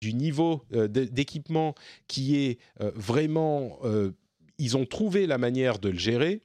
du 0.00 0.14
niveau 0.14 0.62
euh, 0.74 0.88
d'équipement 0.88 1.74
qui 2.08 2.36
est 2.36 2.58
euh, 2.80 2.90
vraiment... 2.94 3.78
Euh, 3.84 4.12
ils 4.58 4.76
ont 4.76 4.84
trouvé 4.84 5.26
la 5.26 5.38
manière 5.38 5.78
de 5.78 5.88
le 5.88 5.98
gérer. 5.98 6.40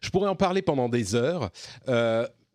Je 0.00 0.10
pourrais 0.10 0.28
en 0.28 0.36
parler 0.36 0.62
pendant 0.62 0.88
des 0.88 1.14
heures, 1.14 1.50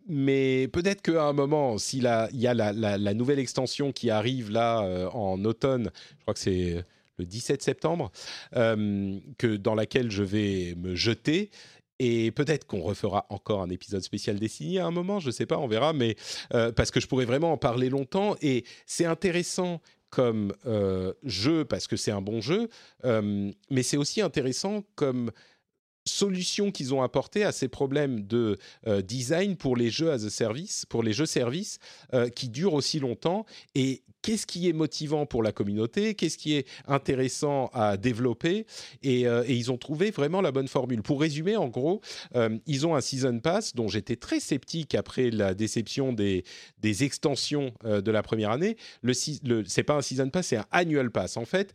mais 0.08 0.68
peut-être 0.70 1.04
qu'à 1.04 1.26
un 1.26 1.34
moment, 1.34 1.78
s'il 1.78 2.10
y 2.34 2.48
a 2.48 2.54
la, 2.54 3.14
nouvelle 3.14 3.38
extension 3.38 3.92
qui 3.92 4.10
arrive 4.10 4.50
là 4.50 5.10
en 5.14 5.44
automne, 5.46 5.92
je 6.18 6.22
crois 6.22 6.34
que 6.34 6.40
c'est 6.40 6.84
le 7.20 7.26
17 7.26 7.62
septembre, 7.62 8.12
que 8.54 9.56
dans 9.58 9.76
laquelle 9.76 10.10
je 10.10 10.24
vais 10.24 10.74
me 10.78 10.96
jeter, 10.96 11.52
et 12.00 12.32
peut-être 12.32 12.66
qu'on 12.66 12.82
refera 12.82 13.26
encore 13.30 13.62
un 13.62 13.70
épisode 13.70 14.02
spécial 14.02 14.38
Destiny 14.38 14.80
à 14.80 14.86
un 14.86 14.92
moment, 14.92 15.20
je 15.20 15.28
ne 15.28 15.32
sais 15.32 15.46
pas, 15.46 15.58
on 15.58 15.68
verra, 15.68 15.94
mais 15.94 16.16
euh, 16.54 16.72
parce 16.72 16.92
que 16.92 17.00
je 17.00 17.08
pourrais 17.08 17.26
vraiment 17.26 17.52
en 17.52 17.58
parler 17.58 17.90
longtemps. 17.90 18.36
Et 18.42 18.66
c'est 18.86 19.06
intéressant 19.06 19.82
comme 20.10 20.54
euh, 20.66 21.14
jeu 21.24 21.66
parce 21.66 21.88
que 21.88 21.98
c'est 21.98 22.12
un 22.12 22.22
bon 22.22 22.40
jeu, 22.40 22.70
euh, 23.04 23.52
mais 23.70 23.84
c'est 23.84 23.98
aussi 23.98 24.22
intéressant 24.22 24.84
comme 24.96 25.32
solution 26.06 26.72
qu'ils 26.72 26.94
ont 26.94 27.02
apporté 27.02 27.44
à 27.44 27.52
ces 27.52 27.68
problèmes 27.68 28.26
de 28.26 28.58
design 29.04 29.58
pour 29.58 29.76
les 29.76 29.90
jeux 29.90 30.10
as 30.10 30.24
a 30.24 30.30
service, 30.30 30.86
pour 30.86 31.04
les 31.04 31.12
jeux 31.12 31.26
services 31.26 31.80
qui 32.34 32.48
durent 32.48 32.76
aussi 32.76 33.02
longtemps 33.02 33.46
et 33.76 34.04
qu'est-ce 34.28 34.46
qui 34.46 34.68
est 34.68 34.74
motivant 34.74 35.26
pour 35.26 35.42
la 35.42 35.54
communauté, 35.54 36.14
qu'est-ce 36.14 36.38
qui 36.38 36.54
est 36.56 36.68
intéressant 36.86 37.68
à 37.68 37.96
développer, 37.96 38.66
euh, 39.06 39.46
et, 39.48 39.56
ils 39.56 39.72
ont 39.72 39.78
trouvé 39.78 40.12
vraiment 40.12 40.42
la 40.42 40.52
bonne 40.52 40.68
formule. 40.68 41.02
Pour 41.02 41.22
résumer, 41.22 41.56
en 41.56 41.70
gros, 41.70 42.02
euh, 42.36 42.58
ils 42.66 42.86
ont 42.86 42.94
un 42.94 43.00
season 43.00 43.40
pass 43.40 43.74
dont 43.74 43.88
j'étais 43.88 44.18
très 44.18 44.42
sceptique 44.42 44.96
après 44.96 45.30
la 45.30 45.54
déception 45.54 46.12
des, 46.12 46.44
des 46.82 47.06
extensions 47.06 47.72
euh, 47.86 48.02
de 48.02 48.12
la 48.12 48.22
première 48.22 48.52
année. 48.52 48.76
Le, 49.02 49.14
le 49.46 49.64
c'est 49.66 49.84
pas 49.84 49.96
un 49.96 50.02
season 50.02 50.30
pass, 50.30 50.48
c'est 50.48 50.58
un 50.58 50.66
annual 50.72 51.10
pass. 51.10 51.38
En 51.38 51.46
fait, 51.46 51.74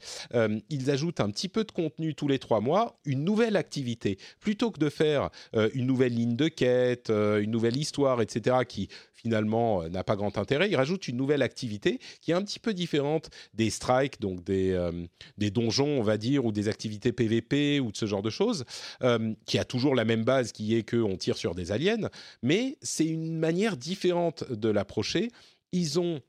ils 0.69 0.91
ajoutent 0.91 1.21
un 1.21 1.31
petit 1.31 1.49
peu 1.49 1.65
de 1.65 1.73
contenu 1.73 2.15
tous 2.15 2.29
les 2.29 2.39
trois 2.39 2.61
mois, 2.61 2.99
une 3.07 3.25
nouvelle 3.25 3.57
activité, 3.57 4.19
plutôt 4.41 4.71
que 4.71 4.79
de 4.79 4.91
faire 4.91 5.31
une 5.73 5.87
nouvelle 5.87 6.15
ligne 6.15 6.37
de 6.37 6.49
quête, 6.49 7.09
une 7.11 7.51
nouvelle 7.51 7.77
histoire, 7.77 8.21
etc., 8.21 8.57
qui 8.69 8.89
finalement 9.15 9.89
n'a 9.89 10.05
pas 10.05 10.17
grand 10.17 10.37
intérêt. 10.37 10.69
Ils 10.69 10.77
rajoutent 10.77 11.09
une 11.09 11.17
nouvelle 11.17 11.43
activité 11.43 12.01
qui 12.21 12.33
est 12.33 12.35
un 12.35 12.42
petit 12.43 12.59
peu 12.59 12.75
différente 12.75 13.31
des 13.55 13.71
strikes, 13.71 14.21
donc 14.21 14.45
des, 14.45 14.73
euh, 14.73 14.93
des 15.39 15.51
donjons, 15.51 15.99
on 15.99 16.03
va 16.03 16.17
dire, 16.17 16.45
ou 16.45 16.53
des 16.53 16.69
activités 16.69 17.13
PVP 17.13 17.81
ou 17.81 17.93
de 17.93 17.97
ce 17.97 18.07
genre 18.07 18.23
de 18.23 18.31
choses, 18.31 18.65
euh, 19.03 19.35
qui 19.47 19.59
a 19.59 19.65
toujours 19.65 19.95
la 19.95 20.05
même 20.05 20.25
base 20.25 20.53
qui 20.53 20.77
est 20.77 20.89
qu'on 20.89 21.17
tire 21.17 21.37
sur 21.37 21.55
des 21.55 21.73
aliens, 21.73 22.09
mais 22.43 22.77
c'est 22.83 23.07
une 23.07 23.39
manière 23.39 23.77
différente 23.77 24.51
de 24.51 24.69
l'approcher. 24.69 25.31
Ils 25.73 25.99
ont 25.99 26.21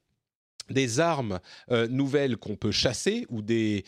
des 0.69 1.01
armes 1.01 1.41
euh, 1.71 1.89
nouvelles 1.89 2.37
qu'on 2.37 2.55
peut 2.55 2.71
chasser 2.71 3.25
ou 3.29 3.41
des 3.41 3.83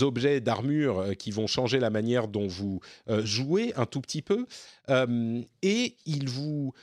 objets 0.00 0.40
d'armure 0.40 1.16
qui 1.16 1.30
vont 1.30 1.46
changer 1.46 1.78
la 1.78 1.90
manière 1.90 2.26
dont 2.26 2.48
vous 2.48 2.80
jouez 3.22 3.72
un 3.76 3.86
tout 3.86 4.00
petit 4.00 4.22
peu. 4.22 4.46
et 5.62 5.96
ils 6.06 6.28
vous 6.28 6.74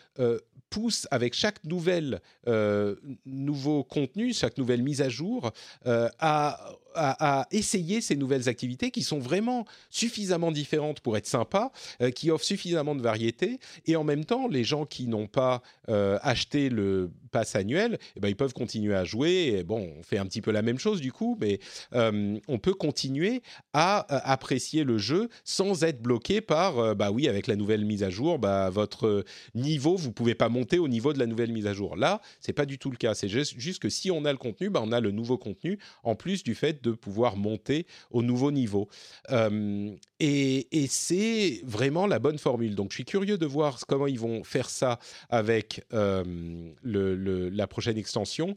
pousse 0.70 1.08
avec 1.12 1.34
chaque 1.34 1.64
nouvelle 1.64 2.22
euh, 2.48 2.96
nouveau 3.26 3.84
contenu, 3.84 4.34
chaque 4.34 4.58
nouvelle 4.58 4.84
mise 4.84 5.02
à 5.02 5.10
jour, 5.10 5.52
euh, 5.86 6.10
à 6.20 6.72
à, 6.96 7.48
essayer 7.52 8.02
ces 8.02 8.16
nouvelles 8.16 8.50
activités 8.50 8.92
qui 8.92 9.04
sont 9.04 9.20
vraiment 9.20 9.66
suffisamment 9.90 10.52
différentes 10.52 11.00
pour 11.02 11.18
être 11.18 11.28
sympas, 11.28 11.72
euh, 12.02 12.12
qui 12.12 12.32
offrent 12.32 12.46
suffisamment 12.46 12.96
de 12.96 13.02
variété, 13.02 13.60
et 13.86 13.96
en 13.96 14.04
même 14.04 14.26
temps, 14.26 14.48
les 14.48 14.64
gens 14.64 14.86
qui 14.86 15.08
n'ont 15.08 15.28
pas 15.28 15.62
euh, 15.90 16.18
acheté 16.22 16.70
le 16.70 17.12
pass 17.32 17.56
annuel, 17.56 18.00
eh 18.16 18.20
ben, 18.20 18.28
ils 18.28 18.36
peuvent 18.36 18.54
continuer 18.54 18.96
à 18.96 19.04
jouer. 19.04 19.64
Bon, 19.64 19.92
on 20.00 20.04
fait 20.04 20.18
un 20.18 20.26
petit 20.26 20.42
peu 20.42 20.52
la 20.52 20.62
même 20.62 20.80
chose 20.80 21.00
du 21.00 21.12
coup, 21.12 21.38
mais 21.40 21.60
euh, 21.94 22.38
on 22.48 22.58
peut 22.58 22.74
continuer 22.74 23.44
à, 23.74 24.00
apprécier 24.32 24.84
le 24.84 24.98
jeu 24.98 25.30
sans 25.44 25.84
être 25.84 26.02
bloqué 26.02 26.42
par, 26.42 26.96
bah 26.96 27.12
oui, 27.12 27.28
avec 27.28 27.48
la 27.48 27.56
nouvelle 27.56 27.86
mise 27.86 28.04
à 28.04 28.10
jour, 28.10 28.40
bah, 28.40 28.70
votre 28.70 29.24
niveau, 29.54 29.96
vous 29.96 30.12
pouvez 30.12 30.36
pas 30.36 30.50
monter 30.50 30.80
au 30.80 30.88
niveau 30.88 31.14
de 31.14 31.20
la 31.20 31.28
nouvelle 31.28 31.52
mise 31.52 31.68
à 31.68 31.74
jour. 31.74 31.96
Là, 31.96 32.22
c'est 32.40 32.54
pas 32.54 32.66
du 32.66 32.78
tout 32.78 32.90
le 32.90 32.98
cas. 32.98 33.14
C'est 33.14 33.30
juste, 33.30 33.80
que 33.80 33.90
si 33.90 34.12
on 34.12 34.26
a 34.26 34.32
le 34.32 34.38
contenu, 34.38 34.70
bah, 34.70 34.82
on 34.84 34.92
a 34.92 35.00
le 35.00 35.12
nouveau 35.12 35.38
contenu, 35.38 35.80
en 36.04 36.16
plus 36.16 36.44
du 36.44 36.56
fait 36.56 36.79
de 36.82 36.92
pouvoir 36.92 37.36
monter 37.36 37.86
au 38.12 38.22
nouveau 38.22 38.52
niveau. 38.52 38.88
Euh, 39.32 39.96
et, 40.20 40.66
c'est 40.90 41.62
vraiment 41.64 42.08
la 42.08 42.20
bonne 42.20 42.38
formule. 42.38 42.76
Donc 42.76 42.92
je 42.92 42.96
suis 42.96 43.06
curieux 43.06 43.38
de 43.38 43.46
voir 43.46 43.80
comment 43.88 44.08
ils 44.08 44.20
vont 44.20 44.44
faire 44.44 44.70
ça 44.70 45.00
avec 45.30 45.86
euh, 45.94 46.72
la 46.84 47.68
prochaine 47.68 47.98
extension. 47.98 48.56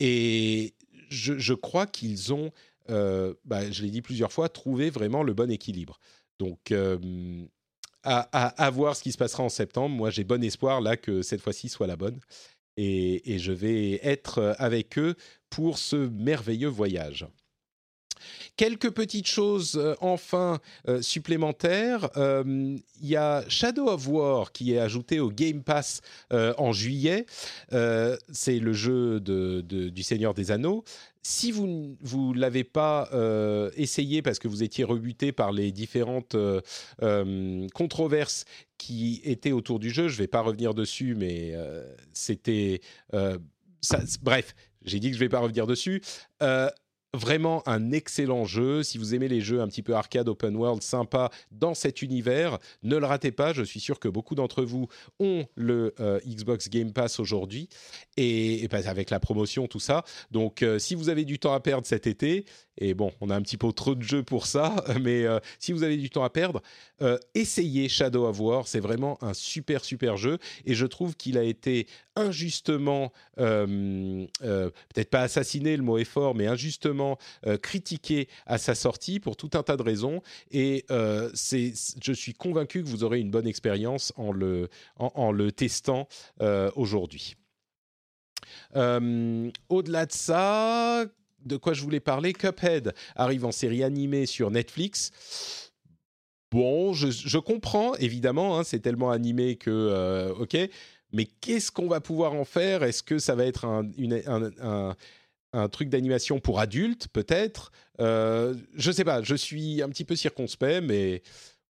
Et 0.00 0.74
je, 1.08 1.54
crois 1.54 1.86
qu'ils 1.86 2.32
ont, 2.32 2.50
euh, 2.90 3.34
bah, 3.44 3.70
je 3.70 3.82
l'ai 3.82 3.90
dit 3.90 4.02
plusieurs 4.02 4.32
fois, 4.32 4.48
trouvé 4.48 4.90
vraiment 4.90 5.22
le 5.22 5.34
bon 5.34 5.50
équilibre. 5.50 5.98
Donc 6.38 6.72
à, 8.04 8.70
voir 8.70 8.96
ce 8.96 9.02
qui 9.02 9.12
se 9.12 9.18
passera 9.18 9.42
en 9.42 9.48
septembre. 9.48 9.94
Moi, 9.94 10.10
j'ai 10.10 10.24
bon 10.24 10.42
espoir 10.42 10.80
là 10.80 10.96
que 10.96 11.22
cette 11.22 11.40
fois-ci 11.40 11.68
soit 11.68 11.86
la 11.86 11.96
bonne. 11.96 12.20
et, 12.76 13.38
je 13.38 13.52
vais 13.52 14.00
être 14.02 14.54
avec 14.58 14.98
eux 14.98 15.14
pour 15.50 15.78
ce 15.78 15.96
merveilleux 15.96 16.68
voyage. 16.68 17.26
Quelques 18.56 18.90
petites 18.90 19.26
choses 19.26 19.76
euh, 19.76 19.94
enfin 20.00 20.60
euh, 20.88 21.02
supplémentaires. 21.02 22.10
Il 22.16 23.08
y 23.08 23.16
a 23.16 23.44
Shadow 23.48 23.88
of 23.88 24.06
War 24.08 24.52
qui 24.52 24.74
est 24.74 24.78
ajouté 24.78 25.20
au 25.20 25.30
Game 25.30 25.62
Pass 25.62 26.00
en 26.30 26.72
juillet. 26.72 27.26
C'est 27.70 28.58
le 28.58 28.72
jeu 28.72 29.20
du 29.20 30.02
Seigneur 30.02 30.34
des 30.34 30.50
Anneaux 30.50 30.84
si 31.22 31.52
vous 31.52 31.66
ne 31.66 32.38
l'avez 32.38 32.64
pas 32.64 33.08
euh, 33.12 33.70
essayé 33.76 34.22
parce 34.22 34.38
que 34.38 34.48
vous 34.48 34.62
étiez 34.62 34.84
rebuté 34.84 35.32
par 35.32 35.52
les 35.52 35.70
différentes 35.70 36.34
euh, 36.34 36.60
euh, 37.02 37.66
controverses 37.74 38.44
qui 38.76 39.20
étaient 39.24 39.52
autour 39.52 39.78
du 39.78 39.90
jeu, 39.90 40.08
je 40.08 40.14
ne 40.14 40.18
vais 40.18 40.26
pas 40.26 40.40
revenir 40.40 40.74
dessus, 40.74 41.14
mais 41.14 41.54
c'était... 42.12 42.80
bref, 44.22 44.56
j'ai 44.84 44.98
dit 44.98 45.10
que 45.10 45.14
je 45.14 45.20
ne 45.20 45.24
vais 45.26 45.28
pas 45.28 45.38
revenir 45.38 45.68
dessus 45.68 46.02
vraiment 47.14 47.62
un 47.68 47.92
excellent 47.92 48.44
jeu. 48.44 48.82
Si 48.82 48.96
vous 48.96 49.14
aimez 49.14 49.28
les 49.28 49.40
jeux 49.40 49.60
un 49.60 49.68
petit 49.68 49.82
peu 49.82 49.94
arcade, 49.94 50.28
open 50.28 50.56
world, 50.56 50.82
sympa 50.82 51.30
dans 51.50 51.74
cet 51.74 52.00
univers, 52.00 52.58
ne 52.82 52.96
le 52.96 53.06
ratez 53.06 53.32
pas. 53.32 53.52
Je 53.52 53.62
suis 53.62 53.80
sûr 53.80 54.00
que 54.00 54.08
beaucoup 54.08 54.34
d'entre 54.34 54.62
vous 54.62 54.88
ont 55.20 55.44
le 55.54 55.94
euh, 56.00 56.20
Xbox 56.26 56.70
Game 56.70 56.92
Pass 56.92 57.20
aujourd'hui 57.20 57.68
et, 58.16 58.66
avec 58.72 59.10
la 59.10 59.20
promotion, 59.20 59.66
tout 59.66 59.80
ça. 59.80 60.04
Donc, 60.30 60.62
euh, 60.62 60.78
si 60.78 60.94
vous 60.94 61.10
avez 61.10 61.24
du 61.24 61.38
temps 61.38 61.52
à 61.52 61.60
perdre 61.60 61.86
cet 61.86 62.06
été, 62.06 62.46
et 62.78 62.94
bon, 62.94 63.12
on 63.20 63.28
a 63.28 63.36
un 63.36 63.42
petit 63.42 63.58
peu 63.58 63.70
trop 63.72 63.94
de 63.94 64.02
jeux 64.02 64.22
pour 64.22 64.46
ça, 64.46 64.74
mais 65.00 65.24
euh, 65.24 65.38
si 65.58 65.72
vous 65.72 65.82
avez 65.82 65.98
du 65.98 66.08
temps 66.08 66.24
à 66.24 66.30
perdre, 66.30 66.62
essayez 67.34 67.88
Shadow 67.88 68.26
of 68.26 68.38
War. 68.38 68.68
C'est 68.68 68.78
vraiment 68.78 69.18
un 69.24 69.34
super, 69.34 69.84
super 69.84 70.16
jeu. 70.16 70.38
Et 70.64 70.74
je 70.74 70.86
trouve 70.86 71.16
qu'il 71.16 71.36
a 71.36 71.42
été 71.42 71.88
injustement, 72.14 73.12
peut-être 73.36 75.10
pas 75.10 75.22
assassiné, 75.22 75.76
le 75.76 75.82
mot 75.82 75.98
est 75.98 76.04
fort, 76.04 76.36
mais 76.36 76.46
injustement 76.46 77.01
euh, 77.46 77.56
critiqué 77.56 78.28
à 78.46 78.58
sa 78.58 78.74
sortie 78.74 79.20
pour 79.20 79.36
tout 79.36 79.50
un 79.54 79.62
tas 79.62 79.76
de 79.76 79.82
raisons. 79.82 80.22
Et 80.50 80.84
euh, 80.90 81.30
c'est, 81.34 81.72
je 82.02 82.12
suis 82.12 82.34
convaincu 82.34 82.82
que 82.82 82.88
vous 82.88 83.04
aurez 83.04 83.20
une 83.20 83.30
bonne 83.30 83.46
expérience 83.46 84.12
en 84.16 84.32
le, 84.32 84.68
en, 84.98 85.32
le 85.32 85.52
testant 85.52 86.08
euh, 86.40 86.70
aujourd'hui. 86.76 87.36
au-delà 88.74 90.06
de 90.06 90.12
ça, 90.12 91.04
de 91.44 91.56
quoi 91.56 91.72
je 91.72 91.82
voulais 91.82 92.00
parler? 92.00 92.32
Cuphead 92.32 92.94
arrive 93.14 93.44
en 93.44 93.52
série 93.52 93.82
animée 93.82 94.26
sur 94.26 94.50
Netflix. 94.50 95.10
Bon, 96.50 96.92
je, 96.92 97.38
comprends, 97.38 97.94
évidemment, 97.96 98.58
hein, 98.58 98.64
c'est 98.64 98.80
tellement 98.80 99.10
animé 99.10 99.56
que, 99.56 100.34
ok, 100.38 100.56
mais 101.12 101.24
qu'est-ce 101.24 101.70
qu'on 101.70 101.88
va 101.88 102.00
pouvoir 102.00 102.34
en 102.34 102.44
faire? 102.44 102.82
Est-ce 102.82 103.02
que 103.02 103.18
ça 103.18 103.34
va 103.34 103.44
être 103.46 103.64
un 103.64 104.94
truc 105.68 105.88
d'animation 105.88 106.40
pour 106.40 106.60
adultes, 106.60 107.08
peut-être. 107.08 107.72
Euh, 108.00 108.54
je 108.74 108.90
sais 108.90 109.04
pas, 109.04 109.22
je 109.22 109.34
suis 109.34 109.82
un 109.82 109.88
petit 109.88 110.04
peu 110.04 110.16
circonspect, 110.16 110.82
mais 110.82 111.22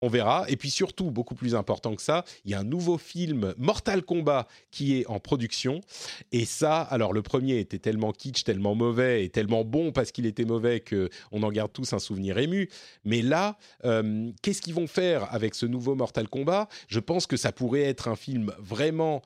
on 0.02 0.08
verra. 0.08 0.44
Et 0.48 0.56
puis 0.56 0.68
surtout, 0.68 1.10
beaucoup 1.10 1.34
plus 1.34 1.54
important 1.54 1.94
que 1.94 2.02
ça, 2.02 2.24
il 2.44 2.50
y 2.50 2.54
a 2.54 2.60
un 2.60 2.64
nouveau 2.64 2.98
film 2.98 3.54
Mortal 3.56 4.02
Kombat 4.02 4.48
qui 4.70 4.98
est 4.98 5.06
en 5.06 5.20
production. 5.20 5.80
Et 6.32 6.44
ça, 6.44 6.80
alors 6.80 7.12
le 7.12 7.22
premier 7.22 7.58
était 7.58 7.78
tellement 7.78 8.12
kitsch, 8.12 8.44
tellement 8.44 8.74
mauvais 8.74 9.24
et 9.24 9.28
tellement 9.28 9.64
bon 9.64 9.92
parce 9.92 10.10
qu'il 10.10 10.26
était 10.26 10.44
mauvais 10.44 10.80
que 10.80 11.08
on 11.30 11.42
en 11.44 11.50
garde 11.50 11.72
tous 11.72 11.92
un 11.92 12.00
souvenir 12.00 12.38
ému. 12.38 12.68
Mais 13.04 13.22
là, 13.22 13.56
euh, 13.84 14.30
qu'est-ce 14.42 14.60
qu'ils 14.60 14.74
vont 14.74 14.88
faire 14.88 15.32
avec 15.32 15.54
ce 15.54 15.66
nouveau 15.66 15.94
Mortal 15.94 16.28
Kombat? 16.28 16.68
Je 16.88 16.98
pense 16.98 17.26
que 17.26 17.36
ça 17.36 17.52
pourrait 17.52 17.82
être 17.82 18.08
un 18.08 18.16
film 18.16 18.52
vraiment 18.58 19.22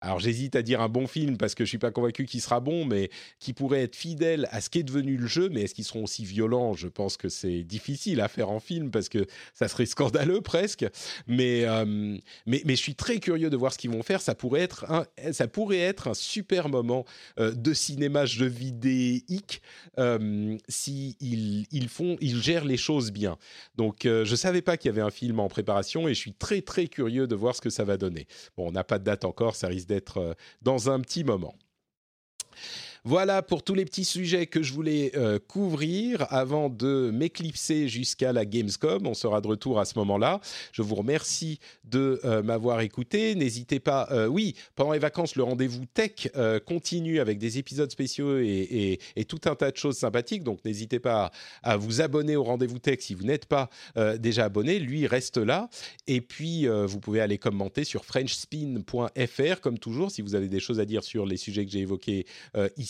alors 0.00 0.18
j'hésite 0.18 0.56
à 0.56 0.62
dire 0.62 0.80
un 0.80 0.88
bon 0.88 1.06
film 1.06 1.36
parce 1.36 1.54
que 1.54 1.64
je 1.64 1.68
suis 1.68 1.78
pas 1.78 1.90
convaincu 1.90 2.24
qu'il 2.26 2.40
sera 2.40 2.60
bon, 2.60 2.84
mais 2.84 3.10
qui 3.38 3.52
pourrait 3.52 3.82
être 3.82 3.96
fidèle 3.96 4.48
à 4.50 4.60
ce 4.60 4.70
qu'est 4.70 4.82
devenu 4.82 5.16
le 5.16 5.26
jeu. 5.26 5.48
Mais 5.50 5.62
est-ce 5.62 5.74
qu'ils 5.74 5.84
seront 5.84 6.04
aussi 6.04 6.24
violents? 6.24 6.74
Je 6.74 6.88
pense 6.88 7.16
que 7.16 7.28
c'est 7.28 7.62
difficile 7.62 8.20
à 8.20 8.28
faire 8.28 8.50
en 8.50 8.60
film 8.60 8.90
parce 8.90 9.08
que 9.08 9.26
ça 9.54 9.68
serait 9.68 9.86
scandaleux 9.86 10.40
presque. 10.42 10.86
Mais 11.26 11.64
euh, 11.64 12.16
mais, 12.46 12.62
mais 12.64 12.76
je 12.76 12.82
suis 12.82 12.94
très 12.94 13.18
curieux 13.18 13.50
de 13.50 13.56
voir 13.56 13.72
ce 13.72 13.78
qu'ils 13.78 13.90
vont 13.90 14.02
faire. 14.02 14.20
Ça 14.20 14.34
pourrait 14.34 14.60
être 14.60 14.90
un 14.90 15.04
ça 15.32 15.48
pourrait 15.48 15.78
être 15.78 16.08
un 16.08 16.14
super 16.14 16.68
moment 16.68 17.04
euh, 17.38 17.52
de 17.52 17.72
cinéma 17.74 18.24
jeu 18.24 18.46
vidéique 18.46 19.62
euh, 19.98 20.56
si 20.68 21.16
ils, 21.20 21.88
font 21.88 22.16
ils 22.20 22.40
gèrent 22.40 22.64
les 22.64 22.76
choses 22.76 23.10
bien. 23.10 23.36
Donc 23.76 24.06
euh, 24.06 24.24
je 24.24 24.36
savais 24.36 24.62
pas 24.62 24.76
qu'il 24.76 24.88
y 24.88 24.92
avait 24.92 25.00
un 25.00 25.10
film 25.10 25.40
en 25.40 25.48
préparation 25.48 26.08
et 26.08 26.14
je 26.14 26.18
suis 26.18 26.32
très 26.32 26.62
très 26.62 26.86
curieux 26.86 27.26
de 27.26 27.34
voir 27.34 27.54
ce 27.54 27.60
que 27.60 27.70
ça 27.70 27.84
va 27.84 27.96
donner. 27.96 28.26
Bon, 28.56 28.68
on 28.68 28.72
n'a 28.72 28.84
pas 28.84 28.98
de 28.98 29.04
date 29.04 29.24
encore, 29.24 29.56
ça 29.56 29.68
risque 29.68 29.88
d'être 29.90 30.18
euh, 30.18 30.34
dans 30.62 30.90
un 30.90 31.00
petit 31.00 31.24
moment. 31.24 31.54
Voilà 33.04 33.40
pour 33.40 33.62
tous 33.62 33.74
les 33.74 33.86
petits 33.86 34.04
sujets 34.04 34.46
que 34.46 34.62
je 34.62 34.74
voulais 34.74 35.12
euh, 35.16 35.38
couvrir 35.38 36.26
avant 36.28 36.68
de 36.68 37.10
m'éclipser 37.10 37.88
jusqu'à 37.88 38.30
la 38.34 38.44
Gamescom. 38.44 39.06
On 39.06 39.14
sera 39.14 39.40
de 39.40 39.46
retour 39.46 39.80
à 39.80 39.86
ce 39.86 39.98
moment-là. 40.00 40.38
Je 40.72 40.82
vous 40.82 40.94
remercie 40.96 41.60
de 41.84 42.20
euh, 42.26 42.42
m'avoir 42.42 42.82
écouté. 42.82 43.34
N'hésitez 43.36 43.80
pas. 43.80 44.06
Euh, 44.10 44.26
oui, 44.26 44.54
pendant 44.76 44.92
les 44.92 44.98
vacances, 44.98 45.34
le 45.34 45.44
rendez-vous 45.44 45.86
tech 45.86 46.28
continue 46.66 47.20
avec 47.20 47.38
des 47.38 47.56
épisodes 47.56 47.90
spéciaux 47.90 48.38
et, 48.38 48.98
tout 49.26 49.40
un 49.46 49.54
tas 49.54 49.70
de 49.70 49.76
choses 49.78 49.96
sympathiques. 49.96 50.44
Donc 50.44 50.62
n'hésitez 50.66 50.98
pas 50.98 51.30
à, 51.62 51.76
vous 51.78 52.02
abonner 52.02 52.36
au 52.36 52.44
rendez-vous 52.44 52.80
tech 52.80 52.98
si 53.00 53.14
vous 53.14 53.24
n'êtes 53.24 53.46
pas 53.46 53.70
déjà 54.18 54.44
abonné. 54.44 54.78
Lui 54.78 55.06
reste 55.06 55.38
là. 55.38 55.70
Et 56.06 56.20
puis 56.20 56.66
vous 56.66 57.00
pouvez 57.00 57.20
aller 57.20 57.38
commenter 57.38 57.84
sur 57.84 58.04
frenchspin.fr 58.04 59.60
comme 59.60 59.78
toujours 59.78 60.10
si 60.10 60.20
vous 60.20 60.34
avez 60.34 60.48
des 60.48 60.60
choses 60.60 60.80
à 60.80 60.84
dire 60.84 61.04
sur 61.04 61.24
les 61.24 61.36
sujets 61.36 61.64
que 61.64 61.70
j'ai 61.70 61.80
évoqués 61.80 62.26
ici 62.76 62.89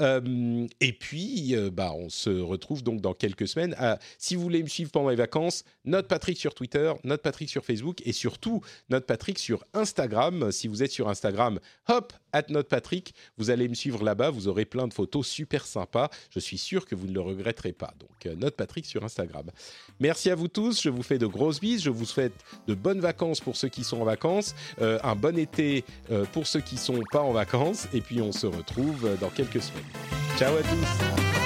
Euh, 0.00 0.66
et 0.80 0.92
puis, 0.92 1.54
euh, 1.54 1.70
bah, 1.70 1.92
on 1.94 2.08
se 2.08 2.30
retrouve 2.30 2.82
donc 2.82 3.00
dans 3.00 3.14
quelques 3.14 3.48
semaines. 3.48 3.76
si 4.18 4.36
vous 4.36 4.42
voulez 4.42 4.62
me 4.62 4.68
suivre 4.68 4.90
pendant 4.90 5.08
les 5.08 5.16
vacances, 5.16 5.64
note 5.84 6.08
Patrick 6.08 6.38
sur 6.38 6.54
Twitter, 6.54 6.92
note 7.04 7.22
Patrick 7.22 7.48
sur 7.48 7.64
Facebook 7.64 8.02
et 8.04 8.12
surtout 8.12 8.62
note 8.88 9.06
Patrick 9.06 9.38
sur 9.38 9.64
Instagram. 9.74 10.50
Si 10.52 10.68
vous 10.68 10.82
êtes 10.82 10.90
sur 10.90 11.08
Instagram, 11.08 11.60
hop, 11.88 12.12
at 12.32 12.44
note 12.48 12.68
Patrick, 12.68 13.14
vous 13.38 13.50
allez 13.50 13.68
me 13.68 13.74
suivre 13.74 14.02
là-bas. 14.02 14.30
Vous 14.30 14.48
aurez 14.48 14.64
plein 14.64 14.88
de 14.88 14.94
photos 14.94 15.26
super 15.26 15.66
sympas. 15.66 16.10
Je 16.30 16.40
suis 16.40 16.58
sûr 16.58 16.86
que 16.86 16.94
vous 16.94 17.06
ne 17.06 17.12
le 17.12 17.20
regretterez 17.20 17.72
pas. 17.72 17.94
Donc, 17.98 18.26
euh, 18.26 18.34
note 18.36 18.56
Patrick 18.56 18.86
sur 18.86 19.04
Instagram. 19.04 19.50
Merci 20.00 20.30
à 20.30 20.34
vous 20.34 20.48
tous. 20.48 20.82
Je 20.82 20.90
vous 20.90 21.02
fais 21.02 21.18
de 21.18 21.26
grosses 21.26 21.60
bises. 21.60 21.82
Je 21.82 21.90
vous 21.90 22.04
souhaite 22.04 22.34
de 22.66 22.74
bonnes 22.74 23.00
vacances 23.00 23.40
pour 23.40 23.56
ceux 23.56 23.68
qui 23.68 23.84
sont 23.84 24.00
en 24.00 24.04
vacances, 24.04 24.54
un 24.80 25.16
bon 25.16 25.38
été 25.38 25.84
pour 26.32 26.46
ceux 26.46 26.60
qui 26.60 26.76
sont 26.76 27.00
pas 27.12 27.22
en 27.22 27.32
vacances. 27.32 27.88
Et 27.92 28.00
puis, 28.00 28.20
on 28.20 28.32
se 28.32 28.46
dans 29.20 29.30
quelques 29.30 29.62
semaines. 29.62 29.84
Ciao 30.38 30.54
à 30.56 30.62
tous 30.62 31.45